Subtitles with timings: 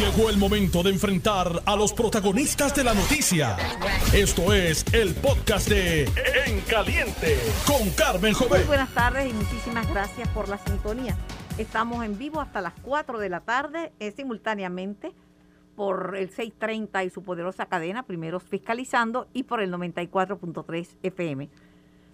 [0.00, 3.58] Llegó el momento de enfrentar a los protagonistas de la noticia.
[4.14, 6.04] Esto es el podcast de
[6.46, 7.36] En Caliente
[7.66, 8.66] con Carmen Muy Jovet.
[8.66, 11.18] buenas tardes y muchísimas gracias por la sintonía.
[11.58, 15.12] Estamos en vivo hasta las 4 de la tarde, eh, simultáneamente
[15.76, 21.50] por el 630 y su poderosa cadena, primeros fiscalizando, y por el 94.3 FM.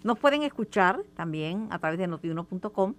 [0.03, 2.95] Nos pueden escuchar también a través de notiuno.com,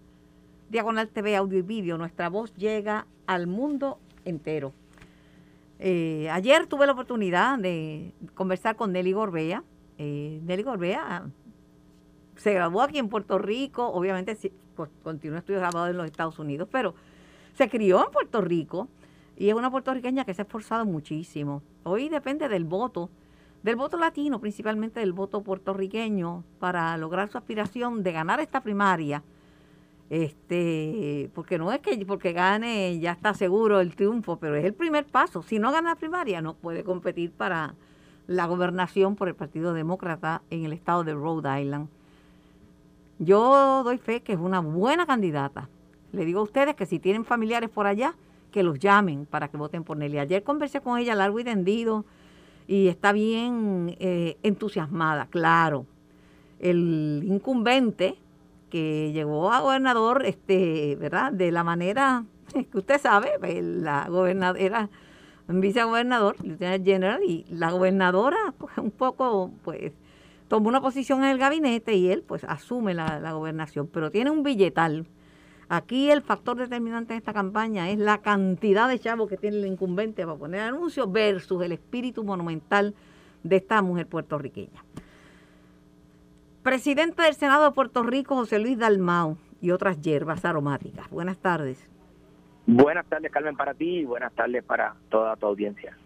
[0.71, 1.99] diagonal TV, audio y vídeo.
[1.99, 4.73] Nuestra voz llega al mundo entero.
[5.79, 9.63] Eh, ayer tuve la oportunidad de conversar con Nelly Gorbea.
[9.99, 11.27] Eh, Nelly Gorbea
[12.37, 16.69] se graduó aquí en Puerto Rico, obviamente sí, pues, continuó estudios en los Estados Unidos,
[16.71, 16.95] pero
[17.55, 18.89] se crió en Puerto Rico
[19.37, 21.63] y es una puertorriqueña que se ha esforzado muchísimo.
[21.85, 23.11] Hoy depende del voto,
[23.63, 29.23] del voto latino, principalmente del voto puertorriqueño, para lograr su aspiración de ganar esta primaria.
[30.11, 34.75] Este, porque no es que porque gane ya está seguro el triunfo, pero es el
[34.75, 35.43] primer paso.
[35.43, 37.75] Si no gana la primaria, no puede competir para
[38.27, 41.89] la gobernación por el Partido Demócrata en el estado de Rhode Island.
[43.19, 45.69] Yo doy fe que es una buena candidata.
[46.13, 48.15] Le digo a ustedes que si tienen familiares por allá,
[48.51, 50.19] que los llamen para que voten por Nelly.
[50.19, 52.07] Ayer conversé con ella largo y tendido
[52.67, 55.85] y está bien eh, entusiasmada, claro.
[56.61, 58.19] El incumbente
[58.71, 61.33] que llegó a gobernador, este, ¿verdad?
[61.33, 64.91] De la manera que usted sabe, pues, la gobernadora era
[65.49, 69.93] vicegobernador, lieutenant general, y la gobernadora, pues, un poco, pues,
[70.49, 74.31] tomó una posición en el gabinete y él, pues, asume la, la gobernación, pero tiene
[74.31, 75.07] un billetal.
[75.71, 79.67] Aquí el factor determinante en esta campaña es la cantidad de chavos que tiene el
[79.67, 82.95] incumbente para poner anuncios versus el espíritu monumental
[83.43, 84.83] de esta mujer puertorriqueña.
[86.69, 91.09] Presidente del Senado de Puerto Rico, José Luis Dalmau, y otras hierbas aromáticas.
[91.09, 91.83] Buenas tardes.
[92.67, 95.97] Buenas tardes, Carmen, para ti y buenas tardes para toda tu audiencia.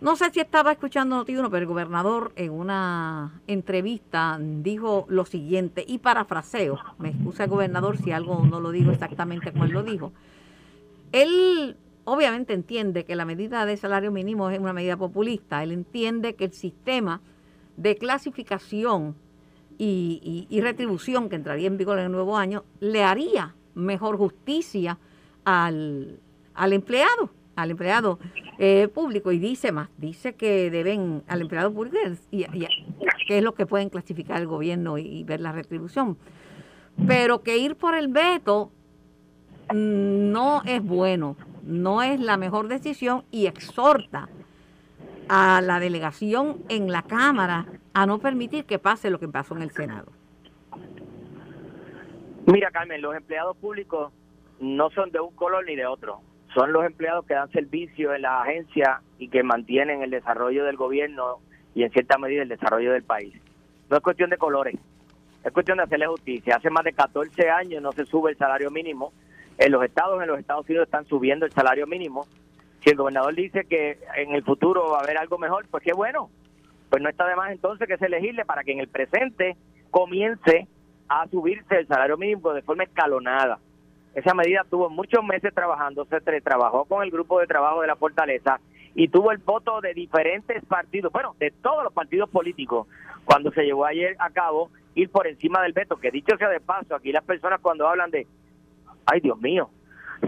[0.00, 5.84] No sé si estaba escuchando Notiuno, pero el gobernador en una entrevista dijo lo siguiente,
[5.84, 9.82] y parafraseo, me excusa el gobernador si algo no lo digo exactamente como él lo
[9.82, 10.12] dijo.
[11.10, 16.36] Él obviamente entiende que la medida de salario mínimo es una medida populista, él entiende
[16.36, 17.20] que el sistema
[17.76, 19.16] de clasificación
[19.78, 24.98] y, y- retribución que entraría en vigor en el nuevo año le haría mejor justicia
[25.44, 26.20] al,
[26.54, 28.18] al empleado, al empleado
[28.58, 29.32] eh, público.
[29.32, 31.96] Y dice más, dice que deben al empleado público
[32.30, 32.44] y,
[33.26, 36.16] que es lo que pueden clasificar el gobierno y, y ver la retribución.
[37.06, 38.70] Pero que ir por el veto
[39.72, 44.28] mm, no es bueno, no es la mejor decisión y exhorta
[45.28, 49.62] a la delegación en la Cámara a no permitir que pase lo que pasó en
[49.62, 50.12] el Senado.
[52.46, 54.12] Mira, Carmen, los empleados públicos
[54.60, 56.20] no son de un color ni de otro.
[56.54, 60.76] Son los empleados que dan servicio en la agencia y que mantienen el desarrollo del
[60.76, 61.38] gobierno
[61.74, 63.34] y en cierta medida el desarrollo del país.
[63.90, 64.76] No es cuestión de colores,
[65.44, 66.56] es cuestión de hacerle justicia.
[66.56, 69.12] Hace más de 14 años no se sube el salario mínimo.
[69.58, 72.26] En los estados, en los Estados Unidos están subiendo el salario mínimo.
[72.84, 75.92] Si el gobernador dice que en el futuro va a haber algo mejor, pues qué
[75.94, 76.28] bueno.
[76.90, 79.56] Pues no está de más entonces que se elegirle para que en el presente
[79.90, 80.68] comience
[81.08, 83.58] a subirse el salario mínimo de forma escalonada.
[84.14, 87.88] Esa medida tuvo muchos meses trabajando, se tra- trabajó con el grupo de trabajo de
[87.88, 88.60] la Fortaleza
[88.94, 92.86] y tuvo el voto de diferentes partidos, bueno, de todos los partidos políticos,
[93.24, 96.60] cuando se llevó ayer a cabo ir por encima del veto, que dicho sea de
[96.60, 98.26] paso, aquí las personas cuando hablan de,
[99.06, 99.68] ay Dios mío,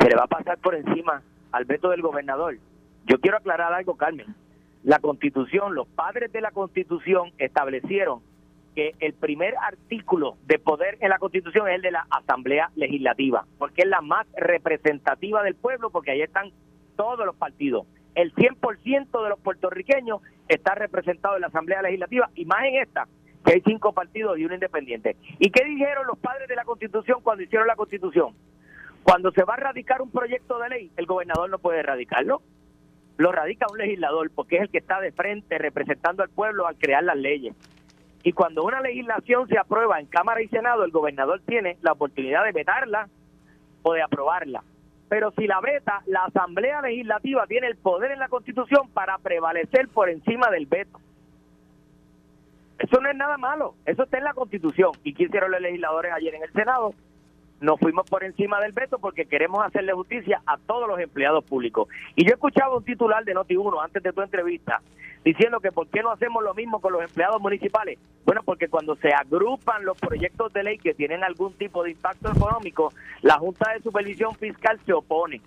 [0.01, 2.59] se le va a pasar por encima al veto del gobernador.
[3.07, 4.35] Yo quiero aclarar algo, Carmen.
[4.83, 8.21] La constitución, los padres de la constitución establecieron
[8.77, 13.47] que el primer artículo de poder en la Constitución es el de la Asamblea Legislativa,
[13.59, 16.53] porque es la más representativa del pueblo, porque ahí están
[16.95, 17.87] todos los partidos.
[18.15, 23.09] El 100% de los puertorriqueños está representado en la Asamblea Legislativa, y más en esta,
[23.47, 25.17] que hay cinco partidos y uno independiente.
[25.39, 28.35] ¿Y qué dijeron los padres de la Constitución cuando hicieron la Constitución?
[29.07, 32.43] Cuando se va a radicar un proyecto de ley, el gobernador no puede radicarlo.
[33.19, 36.77] Lo radica un legislador, porque es el que está de frente representando al pueblo al
[36.77, 37.55] crear las leyes.
[38.25, 42.45] Y cuando una legislación se aprueba en Cámara y Senado, el gobernador tiene la oportunidad
[42.45, 43.09] de vetarla
[43.83, 44.65] o de aprobarla.
[45.09, 49.87] Pero si la veta, la Asamblea Legislativa tiene el poder en la Constitución para prevalecer
[49.87, 50.99] por encima del veto.
[52.81, 54.91] Eso no es nada malo, eso está en la Constitución.
[55.05, 56.93] ¿Y qué hicieron los legisladores ayer en el Senado?
[57.61, 61.89] Nos fuimos por encima del veto porque queremos hacerle justicia a todos los empleados públicos.
[62.15, 64.83] Y yo escuchaba un titular de Noti1 antes de tu entrevista
[65.25, 67.99] diciendo que por qué no hacemos lo mismo con los empleados municipales.
[68.25, 72.31] Bueno, porque cuando se agrupan los proyectos de ley que tienen algún tipo de impacto
[72.31, 72.93] económico,
[73.23, 75.41] la Junta de Supervisión Fiscal se opone.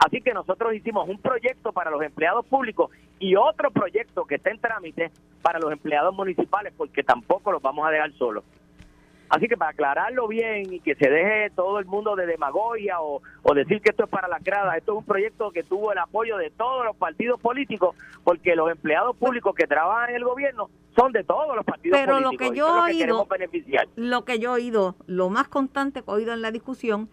[0.00, 2.90] Así que nosotros hicimos un proyecto para los empleados públicos
[3.20, 5.10] y otro proyecto que está en trámite
[5.42, 8.42] para los empleados municipales, porque tampoco los vamos a dejar solos.
[9.30, 13.22] Así que para aclararlo bien y que se deje todo el mundo de demagogia o,
[13.54, 16.36] decir que esto es para la grada, esto es un proyecto que tuvo el apoyo
[16.36, 17.94] de todos los partidos políticos,
[18.24, 22.18] porque los empleados públicos que trabajan en el gobierno son de todos los partidos políticos.
[22.18, 23.28] Pero lo que yo he oído,
[23.94, 27.08] lo que yo he oído, lo más constante que he oído en la discusión,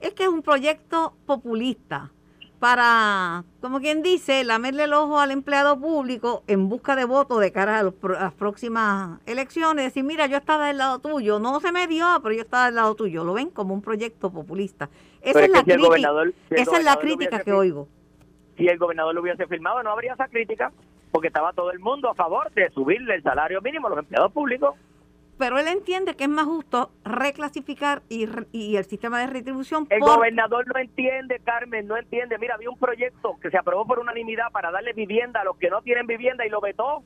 [0.00, 2.10] es que es un proyecto populista
[2.58, 7.52] para, como quien dice, lamerle el ojo al empleado público en busca de votos de
[7.52, 11.86] cara a, las próximas elecciones, decir, mira, yo estaba del lado tuyo, no se me
[11.86, 14.88] dio, pero yo estaba del lado tuyo, lo ven como un proyecto populista.
[15.22, 16.12] Esa es, la crítica,
[16.50, 17.88] esa es la crítica que oigo.
[18.56, 20.72] Si el gobernador lo hubiese firmado, no habría esa crítica,
[21.12, 24.32] porque estaba todo el mundo a favor de subirle el salario mínimo a los empleados
[24.32, 24.74] públicos
[25.38, 29.86] pero él entiende que es más justo reclasificar y, y el sistema de retribución.
[29.90, 32.36] El gobernador no entiende, Carmen, no entiende.
[32.38, 35.70] Mira, había un proyecto que se aprobó por unanimidad para darle vivienda a los que
[35.70, 37.04] no tienen vivienda y lo vetó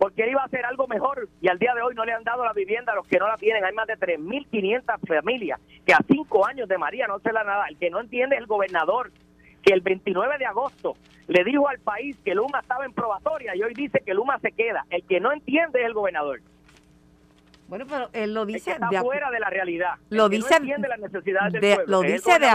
[0.00, 2.24] porque él iba a hacer algo mejor y al día de hoy no le han
[2.24, 3.62] dado la vivienda a los que no la tienen.
[3.64, 7.66] Hay más de 3.500 familias que a cinco años de María no se la nada.
[7.68, 9.12] El que no entiende es el gobernador,
[9.62, 10.94] que el 29 de agosto
[11.26, 14.52] le dijo al país que Luma estaba en probatoria y hoy dice que Luma se
[14.52, 14.86] queda.
[14.88, 16.40] El que no entiende es el gobernador.
[17.70, 19.94] Bueno, pero él lo dice de fuera de la realidad.
[20.10, 22.52] Lo dice las necesidades del pueblo, lo dice de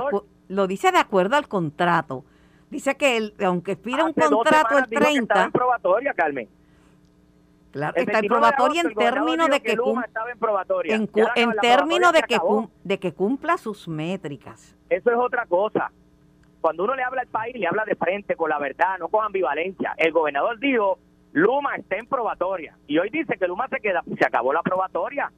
[0.49, 2.25] lo dice de acuerdo al contrato.
[2.69, 6.49] Dice que él, aunque expira un contrato el 30 en probatoria, Carmen.
[7.71, 9.77] Claro, está en probatoria en términos de que,
[10.85, 12.39] en, en términos de que
[12.83, 14.75] de que cumpla sus métricas.
[14.89, 15.91] Eso es otra cosa.
[16.59, 19.23] Cuando uno le habla al país, le habla de frente, con la verdad, no con
[19.25, 19.93] ambivalencia.
[19.97, 20.99] El gobernador dijo
[21.35, 25.31] Luma está en probatoria y hoy dice que Luma se queda, se acabó la probatoria.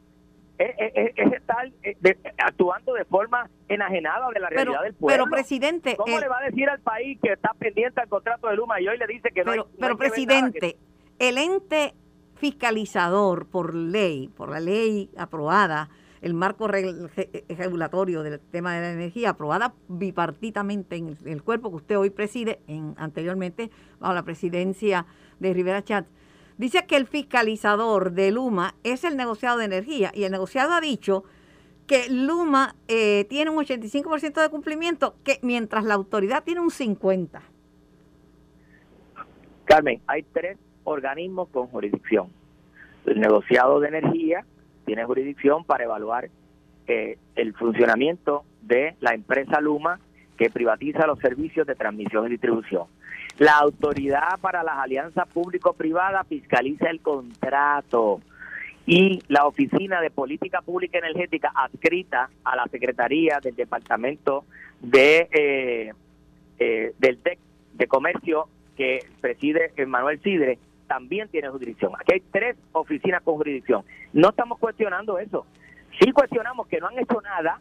[0.60, 0.76] Es,
[1.16, 1.96] estar eh,
[2.38, 5.26] actuando de forma enajenada de la realidad del pueblo.
[5.26, 5.96] Pero, presidente.
[5.96, 8.88] ¿Cómo le va a decir al país que está pendiente al contrato de Luma y
[8.88, 10.78] hoy le dice que no pero, Pero, presidente,
[11.18, 11.96] el ente
[12.36, 15.90] fiscalizador por ley, por la ley aprobada,
[16.22, 21.98] el marco regulatorio del tema de la energía, aprobada bipartitamente en el cuerpo que usted
[21.98, 23.70] hoy preside, en anteriormente
[24.00, 25.06] bajo la presidencia
[25.40, 26.08] de Rivera Chat,
[26.58, 30.82] dice que el fiscalizador de Luma es el negociado de energía y el negociado ha
[30.82, 31.24] dicho
[31.86, 37.40] que Luma eh, tiene un 85% de cumplimiento, que mientras la autoridad tiene un 50%.
[39.64, 42.30] Carmen, hay tres organismos con jurisdicción.
[43.06, 44.46] El negociado de energía
[44.88, 46.30] tiene jurisdicción para evaluar
[46.88, 50.00] eh, el funcionamiento de la empresa Luma
[50.38, 52.86] que privatiza los servicios de transmisión y distribución.
[53.38, 58.22] La autoridad para las alianzas público-privadas fiscaliza el contrato
[58.86, 64.46] y la Oficina de Política Pública Energética adscrita a la Secretaría del Departamento
[64.80, 65.94] de eh,
[66.60, 67.40] eh, del TEC
[67.74, 68.48] de Comercio
[68.78, 71.92] que preside Manuel Sidre también tiene jurisdicción.
[72.00, 73.84] Aquí hay tres oficinas con jurisdicción.
[74.14, 75.46] No estamos cuestionando eso.
[76.00, 77.60] Sí cuestionamos que no han hecho nada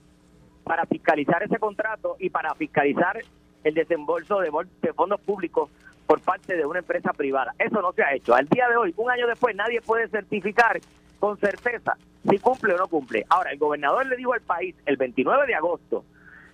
[0.64, 3.18] para fiscalizar ese contrato y para fiscalizar
[3.64, 4.50] el desembolso de,
[4.94, 5.70] fondos públicos
[6.06, 7.54] por parte de una empresa privada.
[7.58, 8.34] Eso no se ha hecho.
[8.34, 10.80] Al día de hoy, un año después, nadie puede certificar
[11.18, 11.96] con certeza
[12.28, 13.24] si cumple o no cumple.
[13.28, 16.04] Ahora, el gobernador le dijo al país el 29 de agosto,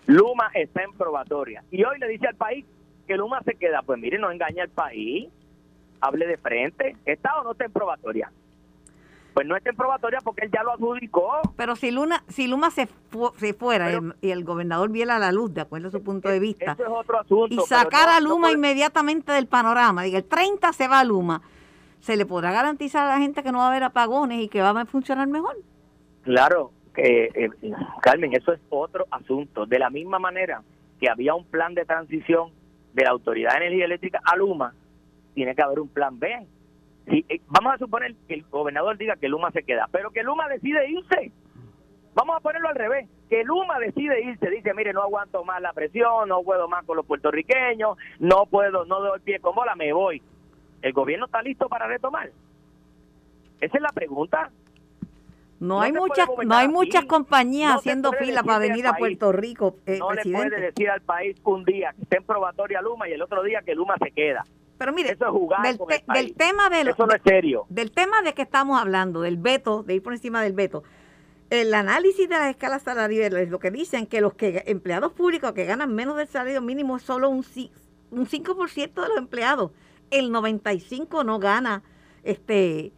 [0.07, 1.63] Luma está en probatoria.
[1.71, 2.65] Y hoy le dice al país
[3.07, 3.83] que Luma se queda.
[3.83, 5.29] Pues mire, no engaña al país,
[6.03, 6.97] hable de frente.
[7.07, 8.31] ¿Está o no está en probatoria?
[9.33, 11.41] pues no está en probatoria porque él ya lo adjudicó.
[11.57, 12.89] Pero si Luna, si Luma se,
[13.37, 13.91] se fuera
[14.21, 16.89] y, el, gobernador viera la luz, de acuerdo a su punto de vista, eso es
[16.89, 21.05] otro asunto, y sacar a Luma inmediatamente del panorama, diga, el 30 se va a
[21.05, 21.43] Luma,
[22.01, 24.61] ¿se le podrá garantizar a la gente que no va a haber apagones y que
[24.61, 25.57] va a funcionar mejor?
[26.23, 27.49] Claro, eh,
[28.03, 29.67] Carmen, eso es otro asunto.
[29.67, 30.63] De la misma manera
[31.01, 32.51] que había un plan de transición
[32.93, 34.75] de la Autoridad de Energía Eléctrica a Luma,
[35.35, 36.47] tiene que haber un plan B
[37.07, 40.49] eh, vamos a suponer que el gobernador diga que Luma se queda, pero que Luma
[40.49, 41.33] decide irse.
[42.15, 45.73] Vamos a ponerlo al revés, que Luma decide irse, dice, mire, no aguanto más la
[45.73, 49.93] presión, no puedo más con los puertorriqueños, no puedo, no doy pie con bola, me
[49.93, 50.23] voy.
[50.83, 52.31] ¿El gobierno está listo para retomar?
[53.61, 54.51] Esa es la pregunta.
[55.59, 59.97] No, hay muchas no hay muchas compañías haciendo fila para venir a Puerto Rico, eh,
[59.99, 63.23] No le puede decir al país un día que esté en probatoria Luma y el
[63.23, 64.45] otro día que Luma se queda.
[64.83, 67.67] Pero mire, eso es jugar del, tema de eso no es serio.
[67.69, 70.83] Del tema de que estamos hablando, del veto, de ir por encima del veto,
[71.51, 75.67] el análisis de las escalas salariales, lo que dicen que los que empleados públicos que
[75.67, 77.45] ganan menos del salario mínimo es solo un,
[78.11, 79.71] un 5% de los empleados.
[80.11, 81.85] El 95 no gana
[82.25, 82.91] este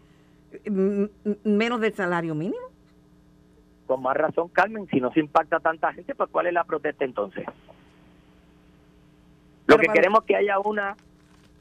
[1.45, 2.71] menos del salario mínimo.
[3.87, 7.05] Con más razón, Carmen, si no se impacta tanta gente, pues ¿cuál es la protesta
[7.05, 7.45] entonces?
[9.67, 10.97] Lo que queremos es que haya una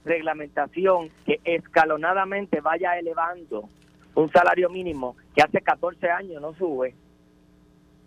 [0.06, 3.70] reglamentación que escalonadamente vaya elevando
[4.16, 6.94] un salario mínimo que hace 14 años no sube,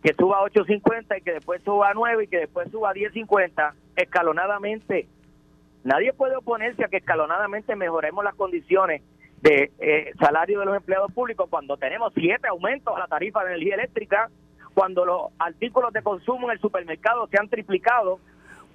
[0.02, 2.94] que suba a 8.50 y que después suba a 9 y que después suba a
[2.94, 5.08] 10.50 escalonadamente.
[5.84, 9.02] Nadie puede oponerse a que escalonadamente mejoremos las condiciones
[9.40, 13.50] de eh, salario de los empleados públicos cuando tenemos siete aumentos a la tarifa de
[13.50, 14.30] energía eléctrica,
[14.74, 18.18] cuando los artículos de consumo en el supermercado se han triplicado,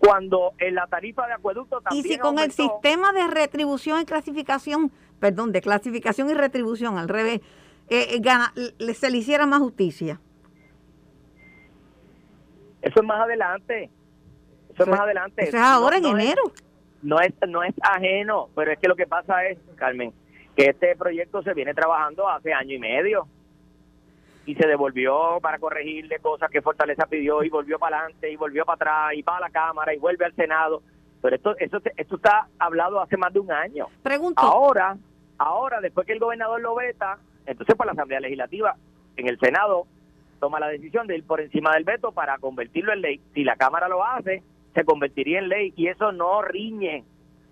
[0.02, 4.06] cuando en la tarifa de acueducto también Y si con el sistema de retribución y
[4.06, 7.42] clasificación, perdón, de clasificación y retribución al revés,
[7.88, 10.20] eh, eh se le hiciera más justicia.
[12.82, 13.92] Eso es más adelante.
[14.74, 15.44] Eso, es más adelante.
[15.44, 16.52] Eso es ahora en enero.
[17.04, 20.14] no es no es ajeno, pero es que lo que pasa es, Carmen,
[20.56, 23.28] que este proyecto se viene trabajando hace año y medio
[24.52, 28.66] y se devolvió para corregirle cosas que Fortaleza pidió y volvió para adelante y volvió
[28.66, 30.84] para atrás y para la Cámara y vuelve al Senado.
[31.22, 33.88] Pero esto, esto, esto está hablado hace más de un año.
[34.04, 34.42] Pregunto.
[34.42, 34.98] Ahora,
[35.38, 38.76] ahora, después que el gobernador lo veta, entonces por la Asamblea Legislativa,
[39.16, 39.88] en el Senado,
[40.42, 43.22] toma la decisión de ir por encima del veto para convertirlo en ley.
[43.34, 44.44] Si la Cámara lo hace,
[44.76, 47.06] se convertiría en ley y eso no riñe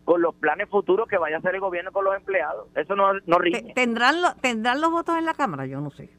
[0.04, 2.68] con los planes futuros que vaya a hacer el gobierno con los empleados.
[2.76, 3.72] Eso no, no riñe.
[3.74, 5.66] ¿Tendrán, ¿Tendrán los votos en la Cámara?
[5.66, 6.19] Yo no sé.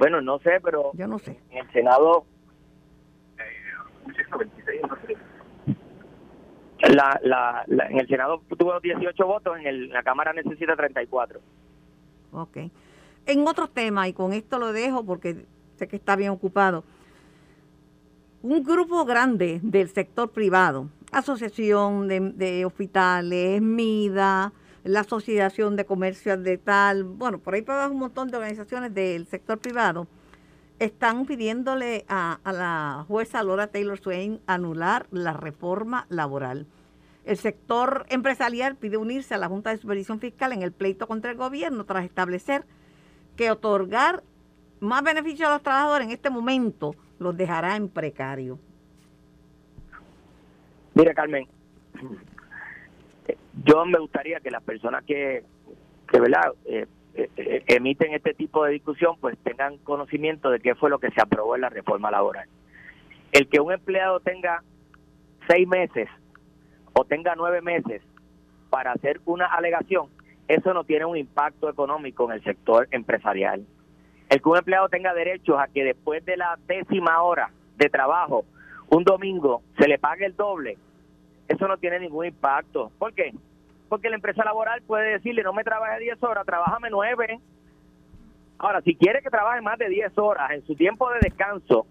[0.00, 1.38] Bueno, no sé, pero yo no sé.
[1.50, 2.24] En el Senado
[6.88, 11.38] la, la, en el Senado tuvo 18 votos, en, la Cámara necesita 34.
[12.32, 12.56] Ok.
[13.26, 15.44] En otro tema, y con esto lo dejo porque
[15.76, 16.82] sé que está bien ocupado,
[18.42, 24.50] un grupo grande del sector privado, Asociación de, de Hospitales, MIDA,
[24.84, 29.26] la Asociación de Comercio de tal, bueno, por ahí para un montón de organizaciones del
[29.26, 30.06] sector privado,
[30.78, 36.66] están pidiéndole a, la jueza Laura Taylor Swain anular la reforma laboral.
[37.26, 41.30] El sector empresarial pide unirse a la Junta de Supervisión Fiscal en el pleito contra
[41.30, 42.64] el gobierno tras establecer
[43.36, 44.22] que otorgar
[44.80, 48.58] más beneficios a los trabajadores en este momento los dejará en precario.
[50.94, 51.46] Mira, Carmen,
[53.64, 55.44] yo me gustaría que las personas que,
[56.10, 56.52] que ¿verdad?
[56.64, 60.98] Eh, eh, eh, emiten este tipo de discusión pues tengan conocimiento de qué fue lo
[60.98, 62.48] que se aprobó en la reforma laboral.
[63.32, 64.62] El que un empleado tenga
[65.48, 66.08] seis meses
[66.92, 68.02] o tenga nueve meses
[68.70, 70.08] para hacer una alegación,
[70.48, 73.64] eso no tiene un impacto económico en el sector empresarial.
[74.28, 78.44] El que un empleado tenga derechos a que después de la décima hora de trabajo,
[78.88, 80.76] un domingo, se le pague el doble,
[81.48, 82.92] eso no tiene ningún impacto.
[82.98, 83.32] ¿Por qué?
[83.90, 87.40] Porque la empresa laboral puede decirle, no me trabaje 10 horas, trabájame 9.
[88.58, 91.88] Ahora, si quiere que trabaje más de 10 horas en su tiempo de descanso,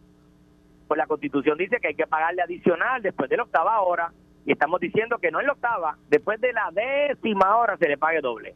[0.87, 4.13] pues la constitución dice que hay que pagarle adicional después de la octava hora,
[4.45, 7.97] y estamos diciendo que no en la octava, después de la décima hora se le
[7.97, 8.55] pague doble.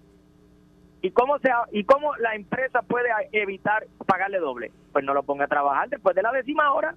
[1.01, 4.71] ¿Y cómo, se, ¿Y cómo la empresa puede evitar pagarle doble?
[4.93, 6.95] Pues no lo ponga a trabajar después de la décima hora.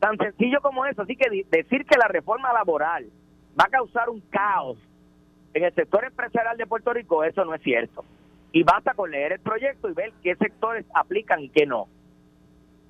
[0.00, 1.02] Tan sencillo como eso.
[1.02, 3.04] Así que decir que la reforma laboral
[3.58, 4.78] va a causar un caos
[5.54, 8.04] en el sector empresarial de Puerto Rico, eso no es cierto.
[8.52, 11.88] Y basta con leer el proyecto y ver qué sectores aplican y qué no.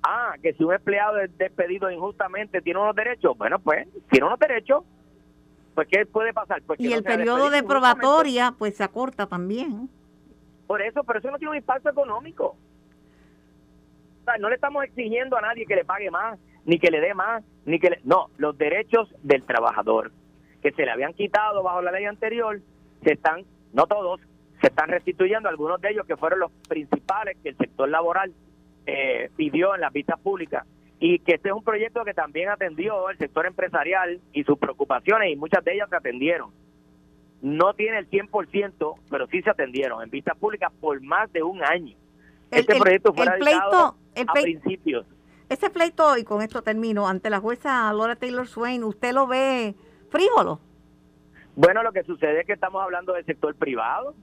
[0.03, 4.39] Ah, que si un empleado es despedido injustamente tiene unos derechos, bueno, pues tiene unos
[4.39, 4.83] derechos,
[5.75, 6.61] pues ¿qué puede pasar?
[6.61, 9.89] Pues y el periodo de probatoria pues se acorta también.
[10.67, 12.55] Por eso, pero eso no tiene un impacto económico.
[14.21, 17.01] O sea, no le estamos exigiendo a nadie que le pague más, ni que le
[17.01, 17.99] dé más, ni que le...
[18.03, 20.11] No, los derechos del trabajador
[20.61, 22.59] que se le habían quitado bajo la ley anterior,
[23.03, 24.21] se están, no todos,
[24.61, 28.33] se están restituyendo algunos de ellos que fueron los principales que el sector laboral
[28.85, 30.65] eh, pidió en las vistas públicas
[30.99, 35.31] y que este es un proyecto que también atendió el sector empresarial y sus preocupaciones
[35.31, 36.51] y muchas de ellas se atendieron.
[37.41, 41.63] No tiene el 100%, pero sí se atendieron en vistas públicas por más de un
[41.63, 41.95] año.
[42.51, 45.05] este proyecto fue a principios
[45.49, 49.73] ese pleito, y con esto termino, ante la jueza Laura Taylor Swain, ¿usted lo ve
[50.09, 50.59] frígolo?
[51.55, 54.15] Bueno, lo que sucede es que estamos hablando del sector privado.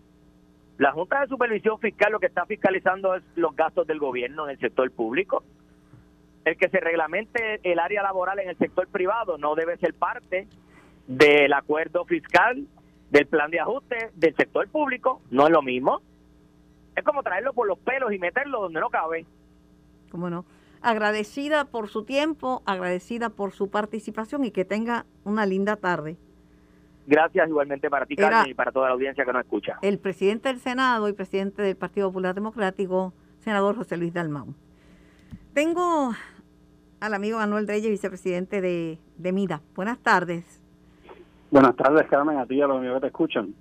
[0.79, 4.51] La Junta de Supervisión Fiscal lo que está fiscalizando es los gastos del gobierno en
[4.51, 5.43] el sector público.
[6.45, 10.47] El que se reglamente el área laboral en el sector privado no debe ser parte
[11.07, 12.67] del acuerdo fiscal,
[13.11, 15.21] del plan de ajuste del sector público.
[15.31, 16.03] No es lo mismo.
[16.95, 19.27] Es como traerlo por los pelos y meterlo donde no cabe.
[20.11, 20.45] ¿Cómo no?
[20.87, 26.17] Agradecida por su tiempo, agradecida por su participación y que tenga una linda tarde.
[27.09, 29.79] Gracias igualmente para ti, Carmen, y para toda la audiencia que nos escucha.
[29.83, 34.55] El presidente del Senado y presidente del Partido Popular Democrático, senador José Luis Dalmau.
[35.55, 36.13] Tengo
[37.01, 39.63] al amigo Manuel Reyes, vicepresidente de, de MIDA.
[39.75, 40.63] Buenas tardes.
[41.51, 43.55] Buenas tardes, Carmen, a ti y a los amigos que te escuchan.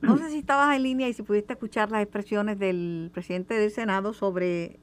[0.00, 3.70] No sé si estabas en línea y si pudiste escuchar las expresiones del presidente del
[3.70, 4.80] Senado sobre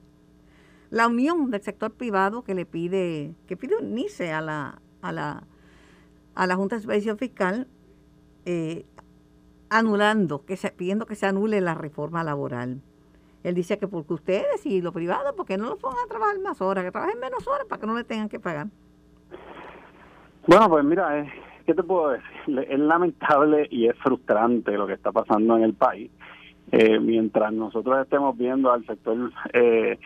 [0.89, 5.43] la unión del sector privado que le pide, que pide unirse a la, a la,
[6.35, 7.67] a la Junta de Supervisión Fiscal,
[8.45, 8.85] eh,
[9.69, 12.81] anulando, que se, pidiendo que se anule la reforma laboral.
[13.43, 16.61] Él dice que porque ustedes y lo privado, porque no lo pongan a trabajar más
[16.61, 18.67] horas, que trabajen menos horas para que no le tengan que pagar.
[20.47, 21.29] Bueno, pues mira, eh,
[21.65, 22.65] ¿qué te puedo decir?
[22.69, 26.09] Es lamentable y es frustrante lo que está pasando en el país.
[26.71, 29.97] Eh, mientras nosotros estemos viendo al sector eh,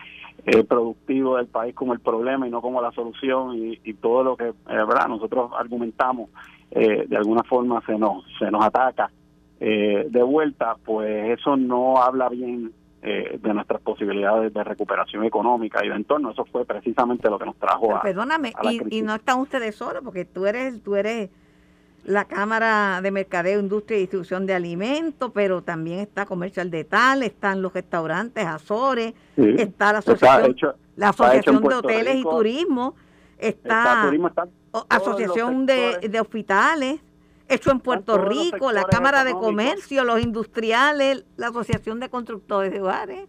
[0.46, 4.24] eh, productivo del país como el problema y no como la solución y, y todo
[4.24, 6.30] lo que verdad nosotros argumentamos
[6.70, 9.10] de alguna forma se nos se nos ataca
[9.60, 12.72] de vuelta pues eso no habla bien
[13.04, 16.30] eh, de nuestras posibilidades de recuperación económica y de entorno.
[16.30, 18.00] Eso fue precisamente lo que nos trajo a.
[18.00, 21.28] Perdóname, y, y, no están ustedes solos, porque tú eres, tú eres
[22.04, 27.22] la Cámara de Mercadeo, Industria y Distribución de Alimentos, pero también está Comercial de Tal,
[27.22, 30.56] están los restaurantes Azores, está la Asociación,
[30.96, 32.94] la asociación de Hoteles y Turismo,
[33.38, 34.10] está,
[34.88, 37.00] Asociación de, de Hospitales
[37.48, 42.80] hecho en Puerto Rico, la Cámara de Comercio, los industriales, la Asociación de Constructores de
[42.80, 43.26] Hogares.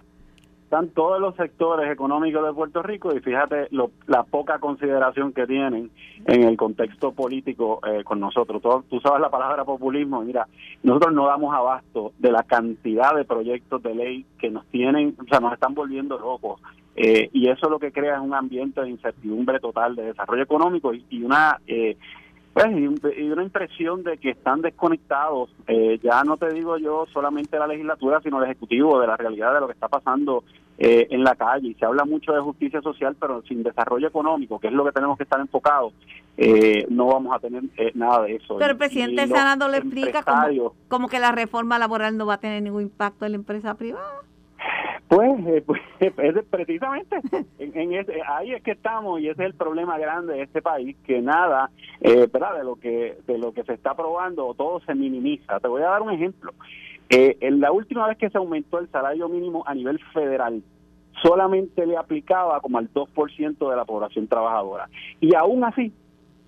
[0.73, 3.67] Están todos los sectores económicos de Puerto Rico y fíjate
[4.07, 5.91] la poca consideración que tienen
[6.25, 8.59] en el contexto político eh, con nosotros.
[8.89, 10.47] Tú, sabes la palabra populismo, mira,
[10.81, 15.25] nosotros no damos abasto de la cantidad de proyectos de ley que nos tienen, o
[15.25, 16.59] sea, nos están volviendo locos.
[16.95, 20.91] Eh, y eso lo que crea es un ambiente de incertidumbre total de desarrollo económico
[20.91, 21.97] y, una eh,
[22.53, 27.57] pues, y, una impresión de que están desconectados, eh, ya no te digo yo solamente
[27.57, 30.43] la legislatura, sino el Ejecutivo, de la realidad de lo que está pasando
[30.77, 31.69] eh, en la calle.
[31.69, 34.91] Y se habla mucho de justicia social, pero sin desarrollo económico, que es lo que
[34.91, 35.93] tenemos que estar enfocados,
[36.37, 37.63] eh, no vamos a tener
[37.93, 38.57] nada de eso.
[38.57, 42.35] Pero el presidente del Senado le explica como, como que la reforma laboral no va
[42.35, 44.23] a tener ningún impacto en la empresa privada.
[45.07, 45.81] Pues, eh, pues
[46.49, 47.17] precisamente
[47.59, 50.95] en, ese, ahí es que estamos y ese es el problema grande de este país
[51.05, 51.69] que nada
[52.01, 52.57] eh, ¿verdad?
[52.57, 55.89] de lo que de lo que se está probando todo se minimiza te voy a
[55.89, 56.53] dar un ejemplo
[57.09, 60.63] eh, en la última vez que se aumentó el salario mínimo a nivel federal
[61.21, 64.89] solamente le aplicaba como al 2% de la población trabajadora
[65.21, 65.93] y aún así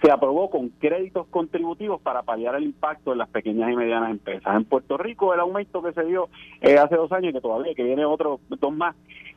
[0.02, 4.56] se aprobó con créditos contributivos para paliar el impacto en las pequeñas y medianas empresas.
[4.56, 6.30] En Puerto Rico el aumento que se dio
[6.62, 8.96] eh, hace dos años que todavía que viene otro dos más,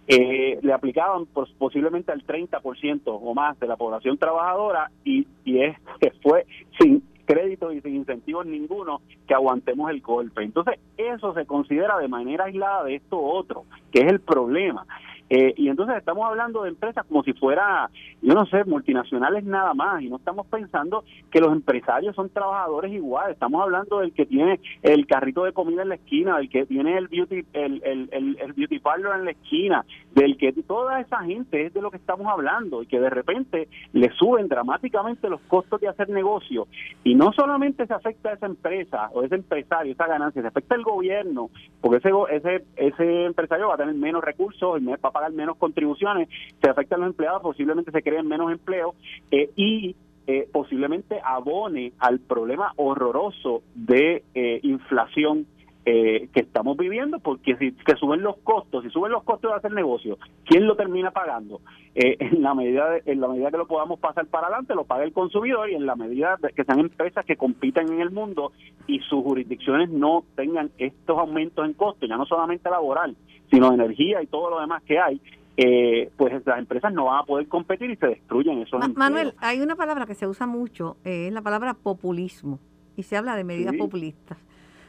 [0.09, 5.61] eh, le aplicaban pues, posiblemente al 30% o más de la población trabajadora y, y
[5.61, 6.47] es que fue
[6.79, 10.43] sin créditos y sin incentivos ninguno que aguantemos el golpe.
[10.43, 14.87] Entonces, eso se considera de manera aislada de esto otro, que es el problema.
[15.31, 17.91] Eh, y entonces estamos hablando de empresas como si fuera,
[18.23, 22.93] yo no sé, multinacionales nada más, y no estamos pensando que los empresarios son trabajadores
[22.93, 26.65] iguales, estamos hablando del que tiene el carrito de comida en la esquina, del que
[26.65, 28.09] tiene el beauty, el, el,
[28.41, 31.99] el, beauty parlor en la esquina, del que toda esa gente es de lo que
[31.99, 36.67] estamos hablando, y que de repente le suben dramáticamente los costos de hacer negocio,
[37.05, 40.75] y no solamente se afecta a esa empresa o ese empresario, esa ganancia, se afecta
[40.75, 41.51] al gobierno,
[41.83, 45.57] porque ese, ese, ese empresario va a tener menos recursos y va a pagar menos
[45.57, 46.29] contribuciones,
[46.63, 48.95] se afectan los empleados, posiblemente se creen menos empleos
[49.31, 55.47] eh, y eh, posiblemente abone al problema horroroso de eh, inflación
[55.91, 59.73] que estamos viviendo, porque si que suben los costos, si suben los costos de hacer
[59.73, 61.63] negocio, ¿quién lo termina pagando?
[61.95, 65.15] en la medida en la medida que lo podamos pasar para adelante, lo paga el
[65.15, 68.53] consumidor y en la medida de que sean empresas que compiten en el mundo
[68.87, 73.17] y sus jurisdicciones no tengan estos aumentos en costos, ya no solamente laboral,
[73.51, 75.21] sino energía y todo lo demás que hay,
[75.57, 79.61] eh, pues las empresas no van a poder competir y se destruyen esos Manuel, hay
[79.61, 82.61] una palabra que se usa mucho, eh, es la palabra populismo,
[82.97, 84.39] y se habla de medidas populistas.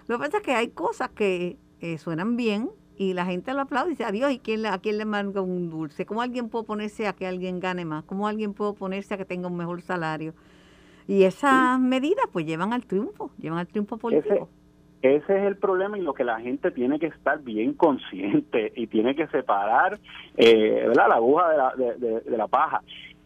[0.07, 3.61] Lo que pasa es que hay cosas que eh, suenan bien y la gente lo
[3.61, 6.05] aplaude y dice, adiós, ¿y quién, a quién le manda un dulce?
[6.05, 8.03] ¿Cómo alguien puede oponerse a que alguien gane más?
[8.03, 10.33] ¿Cómo alguien puede oponerse a que tenga un mejor salario?
[11.07, 14.33] Y esas medidas pues llevan al triunfo, llevan al triunfo político.
[14.33, 14.58] Ese
[15.01, 19.15] es el problema y lo que la gente tiene que estar bien consciente y tiene
[19.15, 19.99] que separar
[20.35, 22.81] eh, la aguja de la, de la paja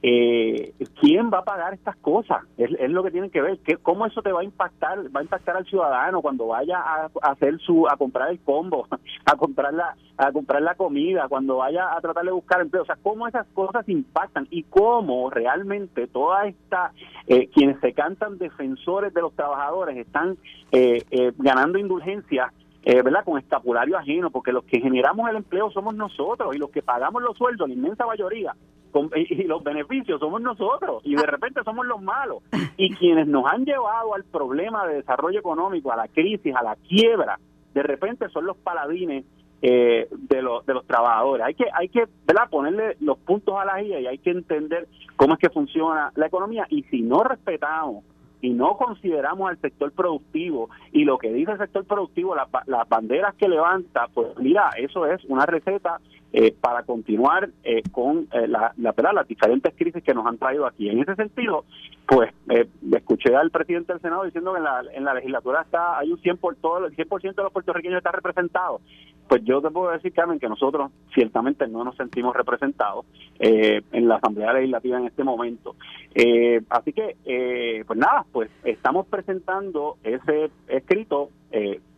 [0.05, 2.41] eh, ¿quién va a pagar estas cosas?
[2.57, 3.59] Es, lo que tienen que ver.
[3.59, 4.99] ¿Qué, ¿Cómo eso te va a impactar?
[5.15, 8.85] Va a impactar al ciudadano cuando vaya a, hacer su, a comprar el combo,
[9.25, 12.83] a comprar la, a comprar la comida, cuando vaya a tratar de buscar empleo.
[12.83, 16.91] O sea, cómo esas cosas impactan y cómo realmente toda esta,
[17.27, 20.37] eh, quienes se cantan defensores de los trabajadores están
[20.73, 22.51] eh, eh, ganando indulgencia
[22.85, 23.23] eh, ¿verdad?
[23.23, 27.21] Con escapulario ajeno, porque los que generamos el empleo somos nosotros y los que pagamos
[27.21, 28.55] los sueldos, la inmensa mayoría,
[29.15, 32.43] y los beneficios somos nosotros y de repente somos los malos.
[32.77, 36.75] Y quienes nos han llevado al problema de desarrollo económico, a la crisis, a la
[36.75, 37.39] quiebra,
[37.73, 39.25] de repente son los paladines
[39.61, 41.45] eh, de, los de los trabajadores.
[41.45, 42.49] Hay que, hay que ¿verdad?
[42.49, 46.27] ponerle los puntos a la guía y hay que entender cómo es que funciona la
[46.27, 46.67] economía.
[46.69, 48.03] Y si no respetamos
[48.43, 53.33] y no consideramos al sector productivo y lo que dice el sector productivo, las banderas
[53.35, 56.01] que levanta, pues mira, eso es una receta
[56.35, 60.65] eh, para continuar eh, con eh, la, la, las diferentes crisis que nos han traído
[60.65, 60.89] aquí.
[60.89, 61.63] En ese sentido,
[62.07, 62.33] pues
[62.91, 66.17] escuché al presidente del Senado diciendo que en la, en la legislatura está hay un
[66.17, 68.81] 100 por todo el 100% de los puertorriqueños está representado.
[69.27, 73.05] Pues yo te puedo decir, Carmen, que nosotros ciertamente no nos sentimos representados
[73.39, 75.75] en la Asamblea Legislativa en este momento.
[76.69, 81.29] así que, pues nada, pues estamos presentando ese escrito,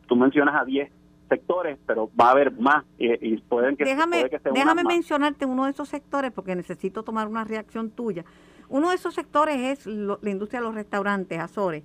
[0.08, 0.92] tú mencionas a 10
[1.28, 5.72] sectores, pero va a haber más y, pueden que, déjame, que Déjame mencionarte uno de
[5.72, 8.26] esos sectores porque necesito tomar una reacción tuya.
[8.70, 11.84] Uno de esos sectores es la industria de los restaurantes, Azores.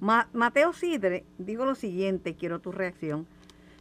[0.00, 3.26] Mateo Sidre, digo lo siguiente, quiero tu reacción.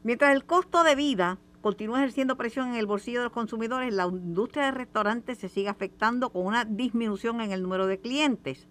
[0.03, 4.05] Mientras el costo de vida continúa ejerciendo presión en el bolsillo de los consumidores, la
[4.05, 8.67] industria de restaurantes se sigue afectando con una disminución en el número de clientes.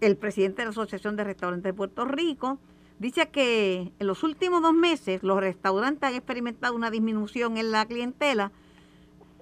[0.00, 2.58] El presidente de la Asociación de Restaurantes de Puerto Rico
[2.98, 7.86] dice que en los últimos dos meses los restaurantes han experimentado una disminución en la
[7.86, 8.52] clientela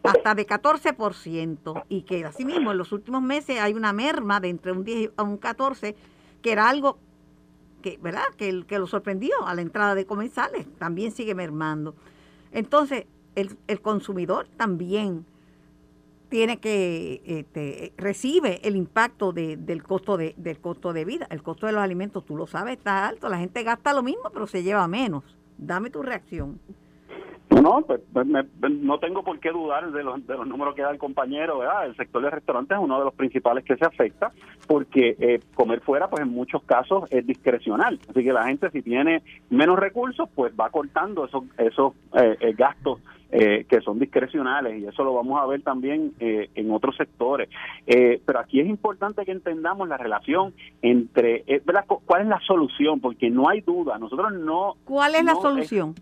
[0.03, 4.73] hasta de 14% y que asimismo en los últimos meses hay una merma de entre
[4.73, 5.97] un 10 a un 14
[6.43, 6.99] que era algo
[7.83, 8.27] que, ¿verdad?
[8.37, 11.95] Que, que lo sorprendió a la entrada de comensales, también sigue mermando.
[12.53, 15.27] Entonces, el, el consumidor también
[16.29, 21.27] tiene que este, recibe el impacto de, del costo de, del costo de vida.
[21.31, 23.29] El costo de los alimentos, tú lo sabes, está alto.
[23.29, 25.25] La gente gasta lo mismo, pero se lleva menos.
[25.59, 26.61] Dame tu reacción.
[27.49, 30.91] No, pues, pues no tengo por qué dudar de los, de los números que da
[30.91, 31.59] el compañero.
[31.59, 31.87] ¿verdad?
[31.87, 34.33] El sector de restaurantes es uno de los principales que se afecta
[34.67, 38.01] porque eh, comer fuera, pues en muchos casos es discrecional.
[38.09, 42.53] Así que la gente si tiene menos recursos, pues va cortando esos, esos eh, eh
[42.53, 43.01] gastos
[43.33, 47.49] eh, que son discrecionales y eso lo vamos a ver también eh, en otros sectores.
[47.85, 51.45] Eh, pero aquí es importante que entendamos la relación entre,
[52.05, 53.01] ¿cuál es la solución?
[53.01, 54.75] Porque no hay duda, nosotros no...
[54.85, 55.95] ¿Cuál es la solución?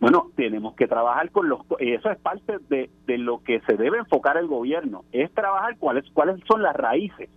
[0.00, 1.60] bueno, tenemos que trabajar con los...
[1.78, 5.76] Y eso es parte de, de lo que se debe enfocar el gobierno, es trabajar
[5.78, 7.28] cuáles, cuáles son las raíces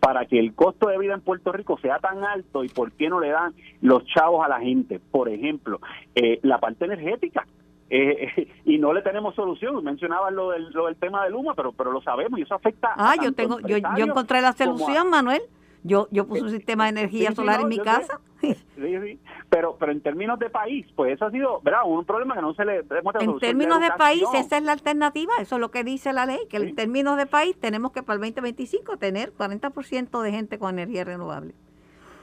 [0.00, 3.08] para que el costo de vida en Puerto Rico sea tan alto y por qué
[3.08, 5.00] no le dan los chavos a la gente.
[5.00, 5.80] Por ejemplo,
[6.42, 7.46] la parte energética.
[7.90, 9.82] Eh, y no le tenemos solución.
[9.84, 12.94] Mencionabas lo del, lo del tema del humo, pero pero lo sabemos y eso afecta.
[12.96, 15.42] Ah, yo tengo, yo, yo encontré la solución, Manuel.
[15.82, 18.20] Yo yo puse un sistema de energía solar en mi casa.
[19.48, 21.80] Pero pero en términos de país, pues eso ha sido, ¿verdad?
[21.86, 22.84] Un problema que no se le
[23.20, 26.40] En términos de, país, esa es la alternativa, eso es lo que dice la ley,
[26.50, 30.78] que en términos de país tenemos que para el 2025 tener 40% de gente con
[30.78, 31.54] energía renovable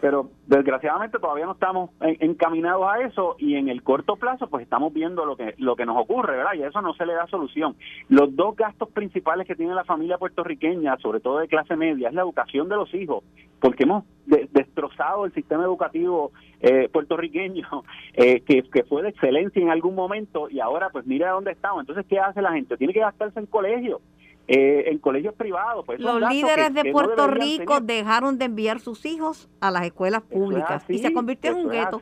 [0.03, 4.91] pero desgraciadamente todavía no estamos encaminados a eso y en el corto plazo pues estamos
[4.91, 6.55] viendo lo que lo que nos ocurre, ¿verdad?
[6.55, 7.77] Y a eso no se le da solución.
[8.09, 12.13] Los dos gastos principales que tiene la familia puertorriqueña, sobre todo de clase media, es
[12.13, 13.23] la educación de los hijos,
[13.61, 17.65] porque hemos destrozado el sistema educativo eh, puertorriqueño,
[18.13, 21.79] eh, que, que fue de excelencia en algún momento y ahora pues mira dónde estamos.
[21.79, 22.75] Entonces, ¿qué hace la gente?
[22.75, 24.01] Tiene que gastarse en colegio
[24.47, 25.85] eh, en colegios privados.
[25.85, 30.83] Pues Los líderes de Puerto Rico dejaron de enviar sus hijos a las escuelas públicas
[30.89, 32.01] y se convirtió en un gueto.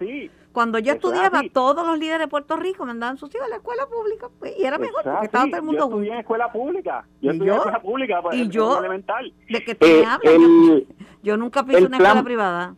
[0.51, 3.85] Cuando yo estudiaba, todos los líderes de Puerto Rico mandaban sus hijos a la escuela
[3.87, 7.05] pública pues, y era mejor porque estaba todo el mundo Yo estudié en escuela pública.
[7.21, 8.21] Yo estudié en escuela pública.
[8.21, 9.33] Pues, y yo, elemental.
[9.49, 10.87] ¿de qué te eh,
[11.23, 12.75] yo nunca piso una escuela privada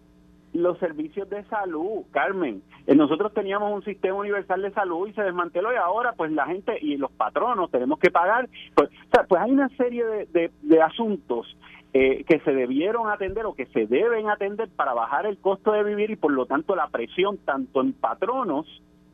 [0.54, 2.62] los servicios de salud, Carmen.
[2.88, 6.46] Eh, nosotros teníamos un sistema universal de salud y se desmanteló y ahora pues la
[6.46, 8.48] gente y los patronos tenemos que pagar.
[8.76, 8.90] Pues,
[9.28, 11.58] pues hay una serie de, de, asuntos
[11.94, 15.84] eh, que se debieron atender o que se deben atender para bajar el costo de
[15.84, 18.68] vivir y por lo tanto la presión tanto en patronos